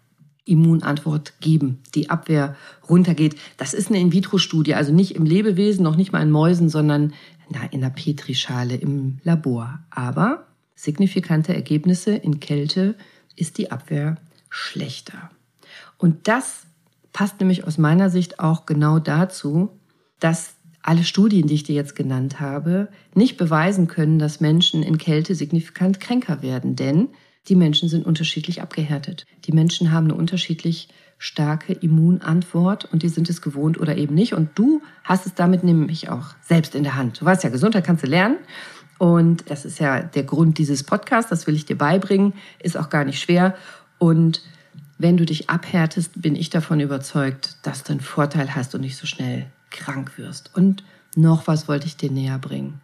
Immunantwort 0.45 1.41
geben, 1.41 1.81
die 1.95 2.11
Abwehr 2.11 2.57
runtergeht. 2.89 3.37
Das 3.57 3.73
ist 3.75 3.89
eine 3.89 4.01
In-vitro-Studie, 4.01 4.75
also 4.75 4.93
nicht 4.93 5.15
im 5.15 5.25
Lebewesen, 5.25 5.83
noch 5.83 5.97
nicht 5.97 6.13
mal 6.13 6.23
in 6.23 6.31
Mäusen, 6.31 6.69
sondern 6.69 7.15
in 7.71 7.81
der 7.81 7.91
Petrischale 7.91 8.77
im 8.77 9.19
Labor. 9.23 9.81
Aber 9.91 10.47
signifikante 10.75 11.55
Ergebnisse 11.55 12.15
in 12.15 12.41
Kälte 12.41 12.95
ist 13.37 13.59
die 13.59 13.71
Abwehr 13.71 14.17
schlechter. 14.51 15.31
Und 15.99 16.29
das 16.29 16.67
passt 17.13 17.41
nämlich 17.41 17.65
aus 17.65 17.79
meiner 17.79 18.11
Sicht 18.11 18.41
auch 18.41 18.67
genau 18.67 18.99
dazu, 18.99 19.71
dass 20.21 20.55
alle 20.83 21.05
Studien, 21.05 21.47
die 21.47 21.55
ich 21.55 21.63
dir 21.63 21.75
jetzt 21.75 21.97
genannt 21.97 22.41
habe, 22.41 22.89
nicht 23.15 23.39
beweisen 23.39 23.89
können, 23.89 24.19
dass 24.19 24.41
Menschen 24.41 24.83
in 24.83 24.99
Kälte 24.99 25.35
signifikant 25.35 26.01
kränker 26.01 26.43
werden. 26.43 26.77
Denn 26.77 27.09
die 27.49 27.57
Menschen 27.57 27.89
sind 27.89 28.05
unterschiedlich 28.05 28.61
abgehärtet. 28.61 29.25
Die 29.45 29.53
Menschen 29.53 29.93
haben 29.93 30.07
eine 30.07 30.15
unterschiedlich 30.15 30.89
starke 31.19 31.73
Immunantwort 31.73 32.87
und 32.87 33.03
die 33.03 33.09
sind 33.09 33.31
es 33.31 33.41
gewohnt 33.41 33.79
oder 33.79 33.97
eben 33.97 34.15
nicht. 34.15 34.35
Und 34.35 34.51
du 34.59 34.83
hast 35.05 35.27
es 35.27 35.35
damit 35.35 35.65
nämlich 35.65 36.09
auch 36.09 36.35
selbst 36.43 36.75
in 36.75 36.83
der 36.83 36.97
Hand. 36.97 37.21
Du 37.21 37.25
weißt 37.25 37.45
ja, 37.45 37.51
Gesundheit 37.51 37.85
kannst 37.85 38.05
du 38.05 38.09
lernen. 38.09 38.37
Und 38.99 39.51
das 39.51 39.65
ist 39.65 39.81
ja 39.81 40.03
der 40.03 40.23
Grund 40.25 40.59
dieses 40.59 40.85
Podcasts, 40.85 41.31
das 41.31 41.47
will 41.47 41.55
ich 41.55 41.67
dir 41.67 41.77
beibringen, 41.77 42.33
ist 42.61 42.77
auch 42.77 42.91
gar 42.91 43.05
nicht 43.05 43.21
schwer. 43.21 43.55
Und 43.99 44.43
wenn 44.99 45.17
du 45.17 45.27
dich 45.27 45.51
abhärtest, 45.51 46.21
bin 46.21 46.37
ich 46.37 46.51
davon 46.51 46.81
überzeugt, 46.81 47.57
dass 47.63 47.83
du 47.83 47.93
einen 47.93 48.01
Vorteil 48.01 48.55
hast 48.55 48.75
und 48.75 48.83
nicht 48.83 48.97
so 48.97 49.07
schnell 49.07 49.47
krank 49.71 50.17
wirst. 50.17 50.55
Und 50.55 50.85
noch 51.17 51.47
was 51.47 51.69
wollte 51.69 51.87
ich 51.87 51.97
dir 51.97 52.11
näher 52.11 52.39
bringen. 52.39 52.81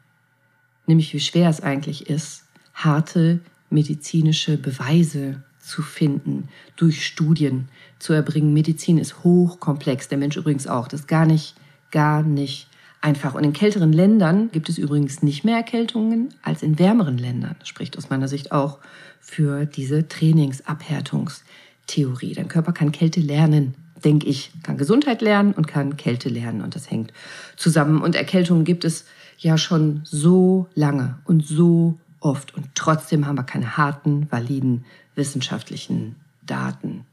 Nämlich 0.87 1.12
wie 1.14 1.20
schwer 1.20 1.49
es 1.49 1.61
eigentlich 1.61 2.09
ist, 2.09 2.44
harte 2.75 3.40
medizinische 3.70 4.57
Beweise 4.57 5.42
zu 5.70 5.83
finden, 5.83 6.48
durch 6.76 7.06
Studien 7.06 7.68
zu 7.98 8.12
erbringen. 8.12 8.52
Medizin 8.52 8.98
ist 8.98 9.24
hochkomplex, 9.24 10.09
der 10.09 10.18
Mensch 10.18 10.37
übrigens 10.37 10.66
auch. 10.66 10.88
Das 10.88 11.00
ist 11.00 11.09
gar 11.09 11.24
nicht, 11.24 11.54
gar 11.90 12.22
nicht 12.22 12.68
einfach. 13.00 13.35
Und 13.35 13.44
in 13.44 13.52
kälteren 13.52 13.92
Ländern 13.92 14.50
gibt 14.50 14.68
es 14.68 14.78
übrigens 14.78 15.22
nicht 15.22 15.44
mehr 15.44 15.56
Erkältungen 15.56 16.35
als 16.42 16.62
in 16.62 16.78
wärmeren 16.78 17.18
Ländern. 17.18 17.56
Das 17.59 17.68
spricht 17.68 17.96
aus 17.96 18.11
meiner 18.11 18.28
Sicht 18.28 18.52
auch 18.52 18.78
für 19.20 19.64
diese 19.64 20.06
Trainingsabhärtungstheorie. 20.09 22.35
Dein 22.35 22.48
Körper 22.48 22.72
kann 22.72 22.92
Kälte 22.92 23.20
lernen, 23.20 23.74
denke 24.04 24.26
ich, 24.26 24.50
kann 24.62 24.76
Gesundheit 24.76 25.22
lernen 25.22 25.52
und 25.52 25.68
kann 25.68 25.96
Kälte 25.96 26.28
lernen. 26.28 26.62
Und 26.62 26.74
das 26.74 26.90
hängt 26.90 27.12
zusammen. 27.56 28.02
Und 28.02 28.16
Erkältungen 28.16 28.64
gibt 28.64 28.85
es 28.85 29.04
ja 29.38 29.56
schon 29.56 30.00
so 30.04 30.66
lange 30.74 31.18
und 31.24 31.46
so 31.46 32.00
oft. 32.20 32.54
Und 32.54 32.68
trotzdem 32.74 33.26
haben 33.26 33.37
wir 33.37 33.44
keine 33.44 33.76
harten, 33.76 34.30
validen 34.30 34.85
wissenschaftlichen 35.14 36.16
Daten. 36.42 37.06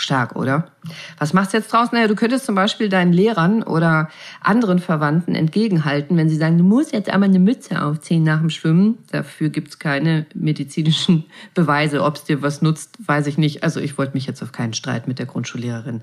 Stark, 0.00 0.36
oder? 0.36 0.70
Was 1.18 1.32
machst 1.32 1.52
du 1.52 1.56
jetzt 1.56 1.72
draus? 1.72 1.90
Naja, 1.90 2.06
du 2.06 2.14
könntest 2.14 2.46
zum 2.46 2.54
Beispiel 2.54 2.88
deinen 2.88 3.12
Lehrern 3.12 3.64
oder 3.64 4.08
anderen 4.40 4.78
Verwandten 4.78 5.34
entgegenhalten, 5.34 6.16
wenn 6.16 6.28
sie 6.28 6.36
sagen, 6.36 6.56
du 6.56 6.62
musst 6.62 6.92
jetzt 6.92 7.10
einmal 7.10 7.28
eine 7.28 7.40
Mütze 7.40 7.82
aufziehen 7.82 8.22
nach 8.22 8.38
dem 8.38 8.48
Schwimmen. 8.48 8.98
Dafür 9.10 9.48
gibt's 9.48 9.80
keine 9.80 10.26
medizinischen 10.34 11.24
Beweise. 11.54 12.04
Ob 12.04 12.14
es 12.14 12.22
dir 12.22 12.42
was 12.42 12.62
nutzt, 12.62 12.96
weiß 13.04 13.26
ich 13.26 13.38
nicht. 13.38 13.64
Also 13.64 13.80
ich 13.80 13.98
wollte 13.98 14.14
mich 14.14 14.26
jetzt 14.26 14.40
auf 14.40 14.52
keinen 14.52 14.72
Streit 14.72 15.08
mit 15.08 15.18
der 15.18 15.26
Grundschullehrerin 15.26 16.02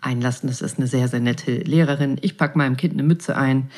einlassen. 0.00 0.48
Das 0.48 0.60
ist 0.60 0.78
eine 0.78 0.88
sehr, 0.88 1.06
sehr 1.06 1.20
nette 1.20 1.52
Lehrerin. 1.52 2.18
Ich 2.22 2.36
pack 2.36 2.56
meinem 2.56 2.76
Kind 2.76 2.94
eine 2.94 3.04
Mütze 3.04 3.36
ein 3.36 3.70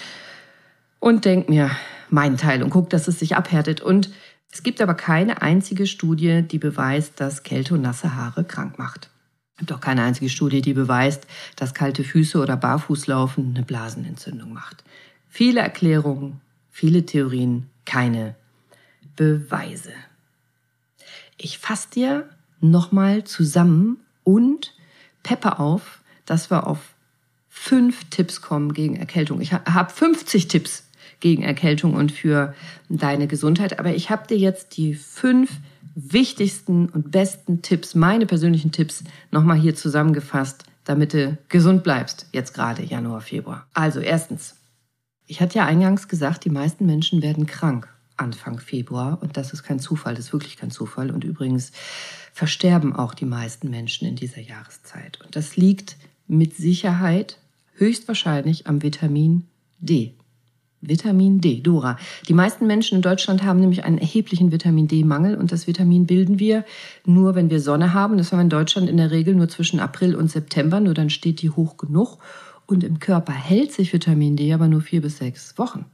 und 1.01 1.25
denk 1.25 1.49
mir 1.49 1.71
meinen 2.11 2.37
Teil 2.37 2.63
und 2.63 2.71
guck, 2.71 2.91
dass 2.91 3.09
es 3.09 3.19
sich 3.19 3.37
abhärtet. 3.37 3.81
Und 3.81 4.11
es 4.53 4.63
gibt 4.63 4.81
aber 4.81 4.95
keine 4.95 5.43
einzige 5.43 5.87
Studie, 5.87 6.43
die 6.43 6.59
beweist, 6.59 7.21
dass 7.21 7.43
Kälte 7.43 7.75
und 7.75 7.83
nasse 7.83 8.15
Haare 8.15 8.45
krank 8.45 8.79
macht. 8.79 9.11
Es 9.55 9.61
gibt 9.61 9.73
auch 9.73 9.81
keine 9.81 10.05
einzige 10.05 10.31
Studie, 10.31 10.63
die 10.63 10.73
beweist, 10.73 11.27
dass 11.57 11.75
kalte 11.75 12.05
Füße 12.05 12.41
oder 12.41 12.57
Barfußlaufen 12.57 13.55
eine 13.55 13.65
Blasenentzündung 13.65 14.53
macht. 14.53 14.85
Viele 15.29 15.61
Erklärungen, 15.61 16.41
viele 16.71 17.05
Theorien, 17.05 17.69
keine 17.85 18.37
Beweise. 19.17 19.93
Ich 21.37 21.59
fasse 21.59 21.91
dir 21.91 22.29
nochmal 22.61 23.25
zusammen 23.25 23.99
und 24.25 24.75
peppe 25.23 25.59
auf, 25.59 26.01
dass 26.25 26.51
wir 26.51 26.67
auf 26.67 26.79
fünf 27.49 28.05
Tipps 28.11 28.41
kommen 28.41 28.73
gegen 28.73 28.97
Erkältung. 28.97 29.41
Ich 29.41 29.53
habe 29.53 29.93
50 29.93 30.49
Tipps 30.49 30.85
gegen 31.21 31.43
Erkältung 31.43 31.95
und 31.95 32.13
für 32.13 32.55
deine 32.89 33.27
Gesundheit, 33.27 33.79
aber 33.79 33.95
ich 33.95 34.11
habe 34.11 34.27
dir 34.27 34.39
jetzt 34.39 34.77
die 34.77 34.95
fünf 34.95 35.51
wichtigsten 35.95 36.89
und 36.89 37.11
besten 37.11 37.61
Tipps, 37.63 37.95
meine 37.95 38.27
persönlichen 38.27 38.71
Tipps, 38.71 39.03
nochmal 39.31 39.59
hier 39.59 39.75
zusammengefasst, 39.75 40.65
damit 40.85 41.13
du 41.13 41.37
gesund 41.49 41.83
bleibst, 41.83 42.27
jetzt 42.33 42.55
gerade 42.55 42.83
Januar, 42.83 43.21
Februar. 43.21 43.67
Also 43.75 44.01
erstens, 44.01 44.57
ich 45.27 45.41
hatte 45.41 45.59
ja 45.59 45.67
eingangs 45.67 46.09
gesagt, 46.09 46.45
die 46.45 46.51
meisten 46.51 46.87
Menschen 46.87 47.21
werden 47.21 47.47
krank 47.47 47.89
Anfang 48.17 48.59
Februar 48.59 49.19
und 49.21 49.37
das 49.37 49.53
ist 49.53 49.63
kein 49.63 49.79
Zufall, 49.81 50.15
das 50.15 50.27
ist 50.27 50.33
wirklich 50.33 50.57
kein 50.57 50.71
Zufall. 50.71 51.11
Und 51.11 51.25
übrigens 51.25 51.73
versterben 52.33 52.95
auch 52.95 53.15
die 53.15 53.25
meisten 53.25 53.71
Menschen 53.71 54.09
in 54.09 54.17
dieser 54.17 54.41
Jahreszeit. 54.41 55.21
Und 55.25 55.37
das 55.37 55.57
liegt 55.57 55.97
mit 56.27 56.57
Sicherheit 56.57 57.39
höchstwahrscheinlich 57.75 58.67
am 58.67 58.83
Vitamin 58.83 59.47
D. 59.79 60.15
Vitamin 60.81 61.41
D, 61.41 61.61
Dora. 61.61 61.99
Die 62.29 62.35
meisten 62.35 62.67
Menschen 62.67 62.97
in 62.97 63.03
Deutschland 63.03 63.43
haben 63.43 63.61
nämlich 63.61 63.85
einen 63.85 63.99
erheblichen 63.99 64.53
Vitamin 64.53 64.87
D-Mangel 64.87 65.37
und 65.37 65.51
das 65.51 65.67
Vitamin 65.67 66.07
bilden 66.07 66.39
wir 66.39 66.65
nur, 67.05 67.35
wenn 67.35 67.51
wir 67.51 67.61
Sonne 67.61 67.95
haben. 67.95 68.17
Das 68.17 68.31
haben 68.31 68.39
wir 68.39 68.45
in 68.45 68.49
Deutschland 68.51 68.89
in 68.89 68.97
der 68.97 69.11
Regel 69.11 69.35
nur 69.35 69.49
zwischen 69.49 69.81
April 69.81 70.15
und 70.15 70.31
September, 70.31 70.81
nur 70.81 70.95
dann 70.95 71.11
steht 71.11 71.43
die 71.43 71.51
hoch 71.51 71.77
genug 71.77 72.19
und 72.67 72.85
im 72.85 73.01
Körper 73.01 73.33
hält 73.33 73.73
sich 73.73 73.93
Vitamin 73.93 74.37
D 74.37 74.53
aber 74.53 74.69
nur 74.69 74.81
vier 74.81 75.01
bis 75.01 75.19
sechs 75.19 75.59
Wochen. 75.59 75.87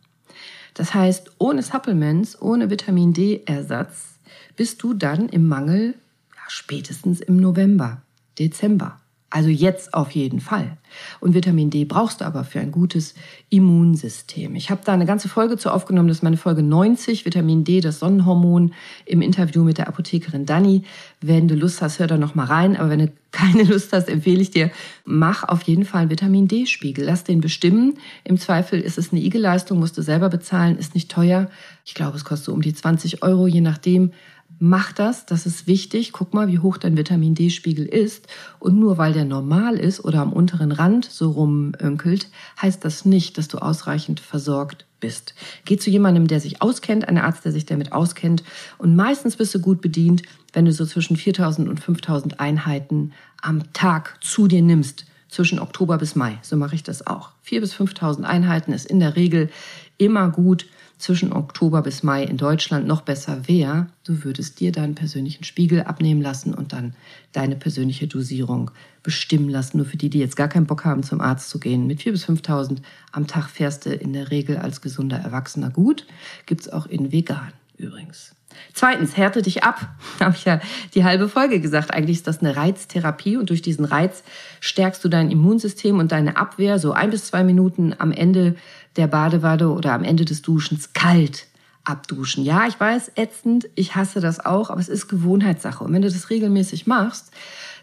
Das 0.75 0.92
heißt, 0.92 1.31
ohne 1.38 1.62
Supplements, 1.62 2.40
ohne 2.42 2.68
Vitamin 2.68 3.12
D-Ersatz 3.12 4.18
bist 4.57 4.83
du 4.83 4.92
dann 4.92 5.29
im 5.29 5.47
Mangel 5.47 5.94
ja, 6.35 6.42
spätestens 6.49 7.20
im 7.20 7.37
November, 7.37 8.03
Dezember. 8.38 9.01
Also 9.35 9.49
jetzt 9.49 9.94
auf 9.94 10.12
jeden 10.12 10.38
Fall. 10.38 10.77
Und 11.18 11.35
Vitamin 11.35 11.68
D 11.68 11.85
brauchst 11.85 12.20
du 12.20 12.25
aber 12.25 12.44
für 12.44 12.61
ein 12.61 12.70
gutes 12.70 13.14
Immunsystem. 13.51 14.55
Ich 14.55 14.70
habe 14.70 14.83
da 14.85 14.92
eine 14.92 15.07
ganze 15.07 15.29
Folge 15.29 15.57
zu 15.57 15.73
aufgenommen, 15.73 16.07
das 16.07 16.18
ist 16.18 16.23
meine 16.23 16.37
Folge 16.37 16.62
90, 16.62 17.27
Vitamin 17.27 17.64
D, 17.64 17.81
das 17.81 17.99
Sonnenhormon, 17.99 18.73
im 19.07 19.23
Interview 19.23 19.64
mit 19.64 19.79
der 19.79 19.88
Apothekerin 19.88 20.47
Dani. 20.47 20.85
Wenn 21.20 21.49
du 21.49 21.57
Lust 21.57 21.83
hast, 21.83 21.99
hör 21.99 22.07
da 22.07 22.16
noch 22.16 22.37
mal 22.37 22.47
rein. 22.47 22.77
Aber 22.77 22.90
wenn 22.90 23.01
du 23.01 23.12
keine 23.33 23.62
Lust 23.64 23.92
hast, 23.92 24.09
empfehle 24.09 24.40
ich 24.40 24.53
dir, 24.53 24.70
mach 25.05 25.42
auf 25.42 25.62
jeden 25.62 25.85
Fall 25.85 26.03
einen 26.03 26.11
Vitamin 26.11 26.47
D-Spiegel. 26.47 27.05
Lass 27.05 27.25
den 27.25 27.40
bestimmen. 27.40 27.99
Im 28.23 28.38
Zweifel 28.38 28.81
ist 28.81 28.99
es 28.99 29.11
eine 29.11 29.20
IG-Leistung, 29.20 29.81
musst 29.81 29.99
du 29.99 30.03
selber 30.03 30.29
bezahlen, 30.29 30.79
ist 30.79 30.94
nicht 30.94 31.11
teuer. 31.11 31.51
Ich 31.85 31.94
glaube, 31.94 32.16
es 32.16 32.25
kostet 32.25 32.44
so 32.44 32.53
um 32.53 32.62
die 32.62 32.73
20 32.73 33.25
Euro, 33.25 33.49
je 33.49 33.62
nachdem. 33.62 34.12
Mach 34.61 34.92
das, 34.92 35.26
das 35.26 35.46
ist 35.46 35.66
wichtig. 35.66 36.12
Guck 36.12 36.33
mal, 36.33 36.48
wie 36.48 36.61
hoch 36.61 36.78
dein 36.78 36.96
Vitamin 36.96 37.35
D-Spiegel 37.35 37.87
ist. 37.87 38.28
Und 38.61 38.78
nur 38.78 38.98
weil 38.98 39.12
der 39.12 39.24
normal 39.24 39.76
ist 39.76 40.04
oder 40.04 40.20
am 40.20 40.33
unteren 40.33 40.72
Rand 40.72 41.04
so 41.04 41.33
rumönkelt, 41.33 42.28
heißt 42.62 42.85
das 42.85 43.04
nicht, 43.04 43.37
dass 43.37 43.48
du 43.48 43.59
ausreichend 43.59 44.20
versorgt 44.20 44.87
bist. 45.00 45.35
Geh 45.64 45.76
zu 45.76 45.90
jemandem, 45.90 46.28
der 46.28 46.40
sich 46.40 46.62
auskennt, 46.62 47.09
einem 47.09 47.24
Arzt, 47.24 47.44
der 47.44 47.52
sich 47.52 47.66
damit 47.66 47.92
auskennt. 47.92 48.42
Und 48.78 48.96
meistens 48.96 49.37
bist 49.37 49.54
du 49.54 49.61
gut 49.61 49.80
bedient, 49.80 50.22
wenn 50.52 50.64
du 50.64 50.72
so 50.72 50.87
zwischen 50.87 51.16
4000 51.16 51.68
und 51.68 51.80
5000 51.80 52.40
Einheiten 52.40 53.12
am 53.42 53.72
Tag 53.72 54.16
zu 54.22 54.46
dir 54.46 54.62
nimmst. 54.62 55.04
Zwischen 55.28 55.59
Oktober 55.59 55.98
bis 55.98 56.14
Mai. 56.14 56.38
So 56.42 56.57
mache 56.57 56.76
ich 56.76 56.85
das 56.85 57.07
auch. 57.07 57.30
4.000 57.44 57.61
bis 57.61 57.74
5.000 57.74 58.22
Einheiten 58.22 58.72
ist 58.72 58.87
in 58.87 59.00
der 59.00 59.16
Regel 59.16 59.50
immer 59.98 60.28
gut 60.28 60.66
zwischen 60.98 61.33
Oktober 61.33 61.83
bis 61.83 62.02
Mai 62.02 62.24
in 62.24 62.37
Deutschland 62.37 62.87
noch 62.87 63.02
besser 63.02 63.48
wäre, 63.48 63.88
du 64.04 64.24
würdest 64.24 64.61
dir 64.61 64.72
deinen 64.72 64.94
persönlichen 64.94 65.44
Spiegel 65.44 65.83
abnehmen 65.83 66.22
lassen 66.22 66.54
und 66.54 66.72
dann 66.72 66.94
deine 67.33 67.57
persönliche 67.57 68.07
Dosierung 68.07 68.70
bestimmen 69.02 69.48
lassen. 69.48 69.78
Nur 69.78 69.87
für 69.87 69.96
die, 69.96 70.11
die 70.11 70.18
jetzt 70.18 70.37
gar 70.37 70.48
keinen 70.48 70.66
Bock 70.66 70.85
haben, 70.85 71.02
zum 71.02 71.20
Arzt 71.20 71.50
zu 71.50 71.59
gehen. 71.59 71.87
Mit 71.87 72.00
4.000 72.00 72.11
bis 72.12 72.28
5.000 72.28 72.78
am 73.12 73.26
Tag 73.26 73.48
fährst 73.48 73.87
du 73.87 73.90
in 73.90 74.12
der 74.12 74.30
Regel 74.30 74.57
als 74.57 74.80
gesunder 74.80 75.18
Erwachsener 75.18 75.70
gut. 75.70 76.07
Gibt's 76.46 76.68
auch 76.68 76.87
in 76.87 77.12
vegan 77.12 77.52
übrigens. 77.76 78.35
Zweitens, 78.73 79.17
härte 79.17 79.43
dich 79.43 79.64
ab. 79.64 79.81
Habe 80.21 80.35
ich 80.37 80.45
ja 80.45 80.61
die 80.95 81.05
halbe 81.05 81.29
Folge 81.29 81.61
gesagt. 81.61 81.93
Eigentlich 81.93 82.19
ist 82.19 82.27
das 82.27 82.40
eine 82.40 82.57
Reiztherapie 82.57 83.37
und 83.37 83.51
durch 83.51 83.62
diesen 83.62 83.85
Reiz 83.85 84.23
stärkst 84.61 85.05
du 85.05 85.09
dein 85.09 85.31
Immunsystem 85.31 85.99
und 85.99 86.12
deine 86.12 86.37
Abwehr 86.37 86.79
so 86.79 86.93
ein 86.93 87.11
bis 87.11 87.27
zwei 87.27 87.45
Minuten 87.45 87.95
am 87.99 88.12
Ende 88.12 88.57
der 88.97 89.07
Badewanne 89.07 89.71
oder 89.71 89.93
am 89.93 90.05
Ende 90.05 90.25
des 90.25 90.43
Duschens 90.43 90.93
kalt 90.93 91.47
abduschen. 91.85 92.45
Ja, 92.45 92.67
ich 92.67 92.81
weiß, 92.81 93.12
ätzend, 93.17 93.69
ich 93.75 93.95
hasse 93.95 94.21
das 94.21 94.45
auch, 94.45 94.71
aber 94.71 94.81
es 94.81 94.88
ist 94.88 95.09
Gewohnheitssache. 95.09 95.85
Und 95.85 95.93
wenn 95.93 96.03
du 96.03 96.11
das 96.11 96.31
regelmäßig 96.31 96.87
machst, 96.87 97.31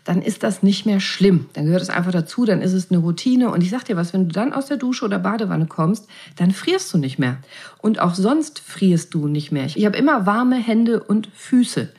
dann 0.04 0.22
ist 0.22 0.44
das 0.44 0.64
nicht 0.64 0.86
mehr 0.86 1.00
schlimm. 1.00 1.48
Dann 1.54 1.66
gehört 1.66 1.82
es 1.82 1.90
einfach 1.90 2.12
dazu, 2.12 2.46
dann 2.46 2.62
ist 2.62 2.74
es 2.74 2.90
eine 2.90 3.00
Routine. 3.00 3.52
Und 3.52 3.62
ich 3.62 3.70
sag 3.70 3.86
dir 3.86 3.96
was, 3.96 4.14
wenn 4.14 4.28
du 4.28 4.34
dann 4.34 4.54
aus 4.54 4.66
der 4.66 4.78
Dusche 4.78 5.06
oder 5.06 5.20
Badewanne 5.20 5.68
kommst, 5.68 6.08
dann 6.38 6.52
frierst 6.52 6.94
du 6.94 6.98
nicht 6.98 7.20
mehr. 7.20 7.38
Und 7.80 8.00
auch 8.00 8.16
sonst 8.16 8.60
frierst 8.60 9.14
du 9.14 9.28
nicht 9.28 9.52
mehr. 9.52 9.66
Ich 9.66 9.86
habe 9.86 9.98
immer 9.98 10.26
warme 10.26 10.56
Hände 10.56 11.04
und 11.04 11.28
Füße. 11.34 11.90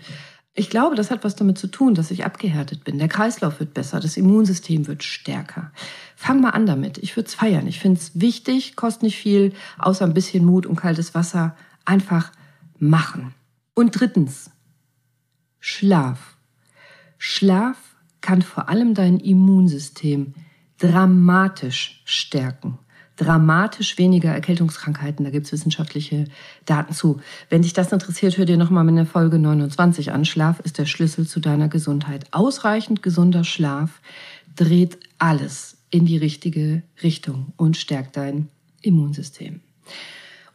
Ich 0.55 0.69
glaube, 0.69 0.97
das 0.97 1.11
hat 1.11 1.25
was 1.25 1.35
damit 1.35 1.57
zu 1.57 1.67
tun, 1.67 1.95
dass 1.95 2.11
ich 2.11 2.27
abgehärtet 2.27 2.85
bin. 2.85 2.99
Der 2.99 3.09
Kreislauf 3.09 3.59
wird 3.59 3.73
besser, 3.73 4.01
das 4.01 4.19
Immunsystem 4.19 4.87
wird 4.87 5.03
stärker. 5.03 5.73
Fang 6.15 6.41
mal 6.41 6.51
an 6.51 6.67
damit. 6.67 6.99
Ich 6.99 7.17
würde 7.17 7.29
es 7.29 7.35
feiern. 7.35 7.67
Ich 7.67 7.79
finde 7.79 7.99
es 7.99 8.21
wichtig, 8.21 8.77
kostet 8.77 9.05
nicht 9.05 9.17
viel, 9.17 9.55
außer 9.79 10.05
ein 10.05 10.13
bisschen 10.13 10.45
Mut 10.45 10.67
und 10.67 10.77
kaltes 10.77 11.15
Wasser. 11.15 11.57
Einfach 11.87 12.33
machen. 12.79 13.35
Und 13.75 13.99
drittens, 13.99 14.51
Schlaf. 15.59 16.37
Schlaf 17.17 17.79
kann 18.23 18.41
vor 18.41 18.71
allem 18.71 18.95
dein 18.95 19.21
Immunsystem 19.21 20.33
dramatisch 20.79 22.03
stärken 22.07 22.79
dramatisch 23.17 23.99
weniger 23.99 24.31
Erkältungskrankheiten. 24.31 25.25
Da 25.25 25.31
gibt 25.31 25.47
es 25.47 25.53
wissenschaftliche 25.53 26.25
Daten 26.65 26.93
zu. 26.93 27.21
Wenn 27.49 27.63
dich 27.63 27.73
das 27.73 27.93
interessiert, 27.93 28.39
hör 28.39 28.45
dir 28.45 28.57
nochmal 28.57 28.85
mit 28.85 28.97
der 28.97 29.07
Folge 29.07 29.39
29 29.39 30.13
an. 30.13 30.25
Schlaf 30.25 30.61
ist 30.61 30.79
der 30.79 30.87
Schlüssel 30.87 31.27
zu 31.27 31.41
deiner 31.41 31.69
Gesundheit. 31.69 32.27
Ausreichend 32.33 33.03
gesunder 33.03 33.45
Schlaf 33.45 34.01
dreht 34.57 34.99
alles 35.19 35.79
in 35.91 36.07
die 36.07 36.17
richtige 36.17 36.83
Richtung 37.03 37.53
und 37.57 37.77
stärkt 37.77 38.17
dein 38.17 38.49
Immunsystem. 38.81 39.61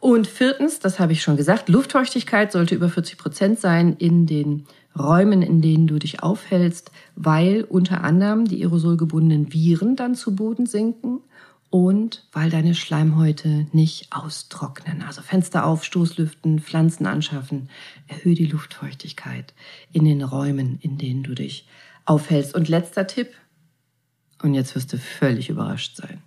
Und 0.00 0.26
viertens, 0.26 0.78
das 0.78 1.00
habe 1.00 1.12
ich 1.12 1.22
schon 1.22 1.36
gesagt, 1.36 1.68
Luftfeuchtigkeit 1.68 2.52
sollte 2.52 2.74
über 2.74 2.88
40 2.88 3.18
Prozent 3.18 3.58
sein 3.58 3.96
in 3.96 4.26
den 4.26 4.66
Räumen, 4.96 5.42
in 5.42 5.60
denen 5.60 5.86
du 5.86 5.98
dich 5.98 6.22
aufhältst, 6.22 6.90
weil 7.16 7.64
unter 7.64 8.04
anderem 8.04 8.44
die 8.44 8.62
aerosolgebundenen 8.62 9.52
Viren 9.52 9.96
dann 9.96 10.14
zu 10.14 10.34
Boden 10.34 10.66
sinken 10.66 11.20
und 11.70 12.26
weil 12.32 12.48
deine 12.48 12.74
Schleimhäute 12.74 13.66
nicht 13.72 14.12
austrocknen. 14.12 15.02
Also 15.02 15.20
Fenster 15.20 15.66
auf, 15.66 15.84
Stoßlüften, 15.84 16.60
Pflanzen 16.60 17.06
anschaffen. 17.06 17.68
Erhöhe 18.06 18.34
die 18.34 18.46
Luftfeuchtigkeit 18.46 19.52
in 19.92 20.04
den 20.04 20.22
Räumen, 20.22 20.78
in 20.80 20.96
denen 20.96 21.22
du 21.22 21.34
dich 21.34 21.66
aufhältst. 22.04 22.54
Und 22.54 22.68
letzter 22.68 23.06
Tipp, 23.06 23.28
und 24.42 24.54
jetzt 24.54 24.74
wirst 24.74 24.92
du 24.92 24.98
völlig 24.98 25.50
überrascht 25.50 25.96
sein. 25.96 26.22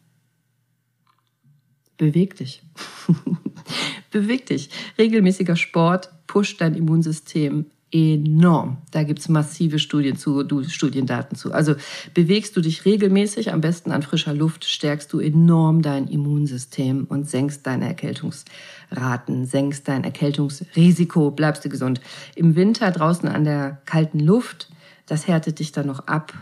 Beweg 2.01 2.35
dich. 2.35 2.63
Beweg 4.11 4.47
dich. 4.47 4.71
Regelmäßiger 4.97 5.55
Sport 5.55 6.09
pusht 6.25 6.59
dein 6.59 6.73
Immunsystem 6.73 7.67
enorm. 7.91 8.77
Da 8.89 9.03
gibt's 9.03 9.29
massive 9.29 9.77
Studien 9.77 10.15
zu, 10.15 10.43
Studiendaten 10.67 11.37
zu. 11.37 11.53
Also 11.53 11.75
bewegst 12.15 12.57
du 12.57 12.61
dich 12.61 12.85
regelmäßig, 12.85 13.53
am 13.53 13.61
besten 13.61 13.91
an 13.91 14.01
frischer 14.01 14.33
Luft, 14.33 14.65
stärkst 14.65 15.13
du 15.13 15.19
enorm 15.19 15.83
dein 15.83 16.07
Immunsystem 16.07 17.05
und 17.07 17.29
senkst 17.29 17.67
deine 17.67 17.85
Erkältungsraten, 17.85 19.45
senkst 19.45 19.87
dein 19.87 20.03
Erkältungsrisiko, 20.03 21.29
bleibst 21.29 21.65
du 21.65 21.69
gesund. 21.69 22.01
Im 22.33 22.55
Winter 22.55 22.89
draußen 22.89 23.29
an 23.29 23.43
der 23.43 23.79
kalten 23.85 24.21
Luft, 24.21 24.71
das 25.05 25.27
härtet 25.27 25.59
dich 25.59 25.71
dann 25.71 25.85
noch 25.85 26.07
ab 26.07 26.33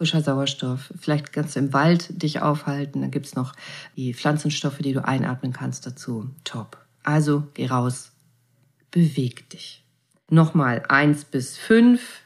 frischer 0.00 0.22
Sauerstoff. 0.22 0.90
Vielleicht 0.98 1.30
kannst 1.30 1.56
du 1.56 1.60
im 1.60 1.74
Wald 1.74 2.22
dich 2.22 2.40
aufhalten. 2.40 3.02
Dann 3.02 3.10
gibt's 3.10 3.34
noch 3.34 3.52
die 3.96 4.14
Pflanzenstoffe, 4.14 4.78
die 4.78 4.94
du 4.94 5.04
einatmen 5.04 5.52
kannst 5.52 5.86
dazu. 5.86 6.30
Top. 6.42 6.78
Also 7.02 7.42
geh 7.52 7.66
raus, 7.66 8.10
beweg 8.90 9.50
dich. 9.50 9.84
Nochmal 10.30 10.84
eins 10.88 11.26
bis 11.26 11.58
fünf. 11.58 12.22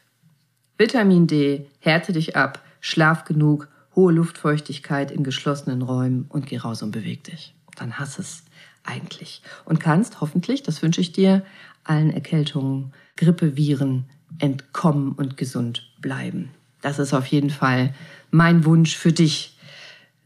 Vitamin 0.79 1.27
D, 1.27 1.67
härte 1.81 2.13
dich 2.13 2.37
ab, 2.37 2.63
schlaf 2.81 3.25
genug, 3.25 3.67
hohe 3.97 4.13
Luftfeuchtigkeit 4.13 5.11
in 5.11 5.25
geschlossenen 5.25 5.83
Räumen 5.83 6.27
und 6.29 6.47
geh 6.47 6.59
raus 6.59 6.81
und 6.81 6.93
beweg 6.93 7.25
dich. 7.25 7.57
Dann 7.75 7.99
hast 7.99 8.21
es 8.21 8.45
eigentlich. 8.85 9.43
Und 9.65 9.81
kannst 9.81 10.21
hoffentlich, 10.21 10.63
das 10.63 10.81
wünsche 10.81 11.01
ich 11.01 11.11
dir, 11.11 11.45
allen 11.83 12.13
Erkältungen, 12.13 12.93
Grippeviren 13.17 14.05
entkommen 14.39 15.11
und 15.11 15.37
gesund 15.37 15.91
bleiben. 16.01 16.51
Das 16.85 16.99
ist 16.99 17.15
auf 17.15 17.25
jeden 17.29 17.49
Fall 17.49 17.95
mein 18.31 18.67
Wunsch 18.67 18.95
für 18.95 19.11
dich. 19.11 19.57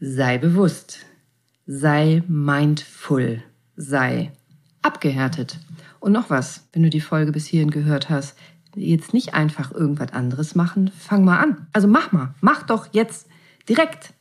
Sei 0.01 0.37
bewusst, 0.37 0.97
sei 1.65 2.21
mindful, 2.27 3.41
sei 3.77 4.33
abgehärtet. 4.81 5.57
Und 6.01 6.11
noch 6.11 6.29
was, 6.29 6.67
wenn 6.73 6.83
du 6.83 6.89
die 6.89 6.99
Folge 6.99 7.31
bis 7.31 7.45
hierhin 7.45 7.71
gehört 7.71 8.09
hast, 8.09 8.37
jetzt 8.75 9.13
nicht 9.13 9.33
einfach 9.33 9.71
irgendwas 9.71 10.11
anderes 10.11 10.53
machen, 10.53 10.91
fang 10.99 11.23
mal 11.23 11.39
an. 11.39 11.67
Also 11.71 11.87
mach 11.87 12.11
mal, 12.11 12.35
mach 12.41 12.63
doch 12.63 12.89
jetzt 12.91 13.27
direkt. 13.69 14.13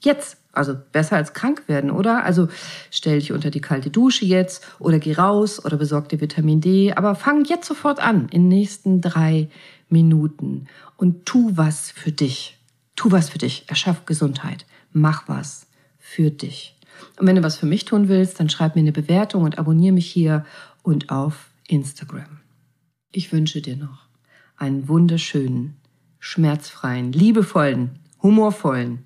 Jetzt. 0.00 0.36
Also 0.52 0.74
besser 0.92 1.16
als 1.16 1.32
krank 1.32 1.64
werden, 1.66 1.90
oder? 1.90 2.24
Also 2.24 2.48
stell 2.92 3.18
dich 3.18 3.32
unter 3.32 3.50
die 3.50 3.60
kalte 3.60 3.90
Dusche 3.90 4.24
jetzt 4.24 4.64
oder 4.78 5.00
geh 5.00 5.14
raus 5.14 5.64
oder 5.64 5.76
besorg 5.76 6.08
dir 6.08 6.20
Vitamin 6.20 6.60
D. 6.60 6.92
Aber 6.92 7.16
fang 7.16 7.44
jetzt 7.44 7.66
sofort 7.66 7.98
an 7.98 8.28
in 8.30 8.42
den 8.42 8.48
nächsten 8.48 9.00
drei 9.00 9.48
Minuten 9.90 10.66
und 10.96 11.26
tu 11.26 11.52
was 11.56 11.90
für 11.90 12.12
dich. 12.12 12.58
Tu 12.96 13.10
was 13.10 13.30
für 13.30 13.38
dich. 13.38 13.64
Erschaff 13.68 14.04
Gesundheit. 14.06 14.66
Mach 14.92 15.28
was 15.28 15.66
für 15.98 16.30
dich. 16.30 16.76
Und 17.18 17.26
wenn 17.26 17.36
du 17.36 17.42
was 17.42 17.56
für 17.56 17.66
mich 17.66 17.84
tun 17.84 18.08
willst, 18.08 18.40
dann 18.40 18.50
schreib 18.50 18.74
mir 18.74 18.82
eine 18.82 18.92
Bewertung 18.92 19.44
und 19.44 19.58
abonniere 19.58 19.94
mich 19.94 20.10
hier 20.10 20.44
und 20.82 21.10
auf 21.10 21.50
Instagram. 21.68 22.40
Ich 23.12 23.32
wünsche 23.32 23.62
dir 23.62 23.76
noch 23.76 24.06
einen 24.56 24.88
wunderschönen, 24.88 25.76
schmerzfreien, 26.18 27.12
liebevollen, 27.12 27.98
humorvollen, 28.22 29.04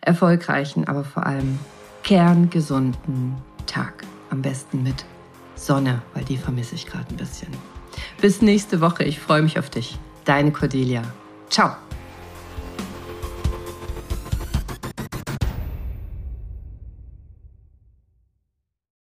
erfolgreichen, 0.00 0.86
aber 0.86 1.04
vor 1.04 1.26
allem 1.26 1.58
kerngesunden 2.02 3.34
Tag. 3.66 4.04
Am 4.30 4.42
besten 4.42 4.82
mit 4.82 5.04
Sonne, 5.54 6.02
weil 6.14 6.24
die 6.24 6.36
vermisse 6.36 6.74
ich 6.74 6.86
gerade 6.86 7.06
ein 7.10 7.16
bisschen. 7.16 7.48
Bis 8.20 8.42
nächste 8.42 8.80
Woche. 8.80 9.04
Ich 9.04 9.18
freue 9.18 9.42
mich 9.42 9.58
auf 9.58 9.70
dich. 9.70 9.98
Deine 10.28 10.52
Cordelia. 10.52 11.00
Ciao. 11.48 11.87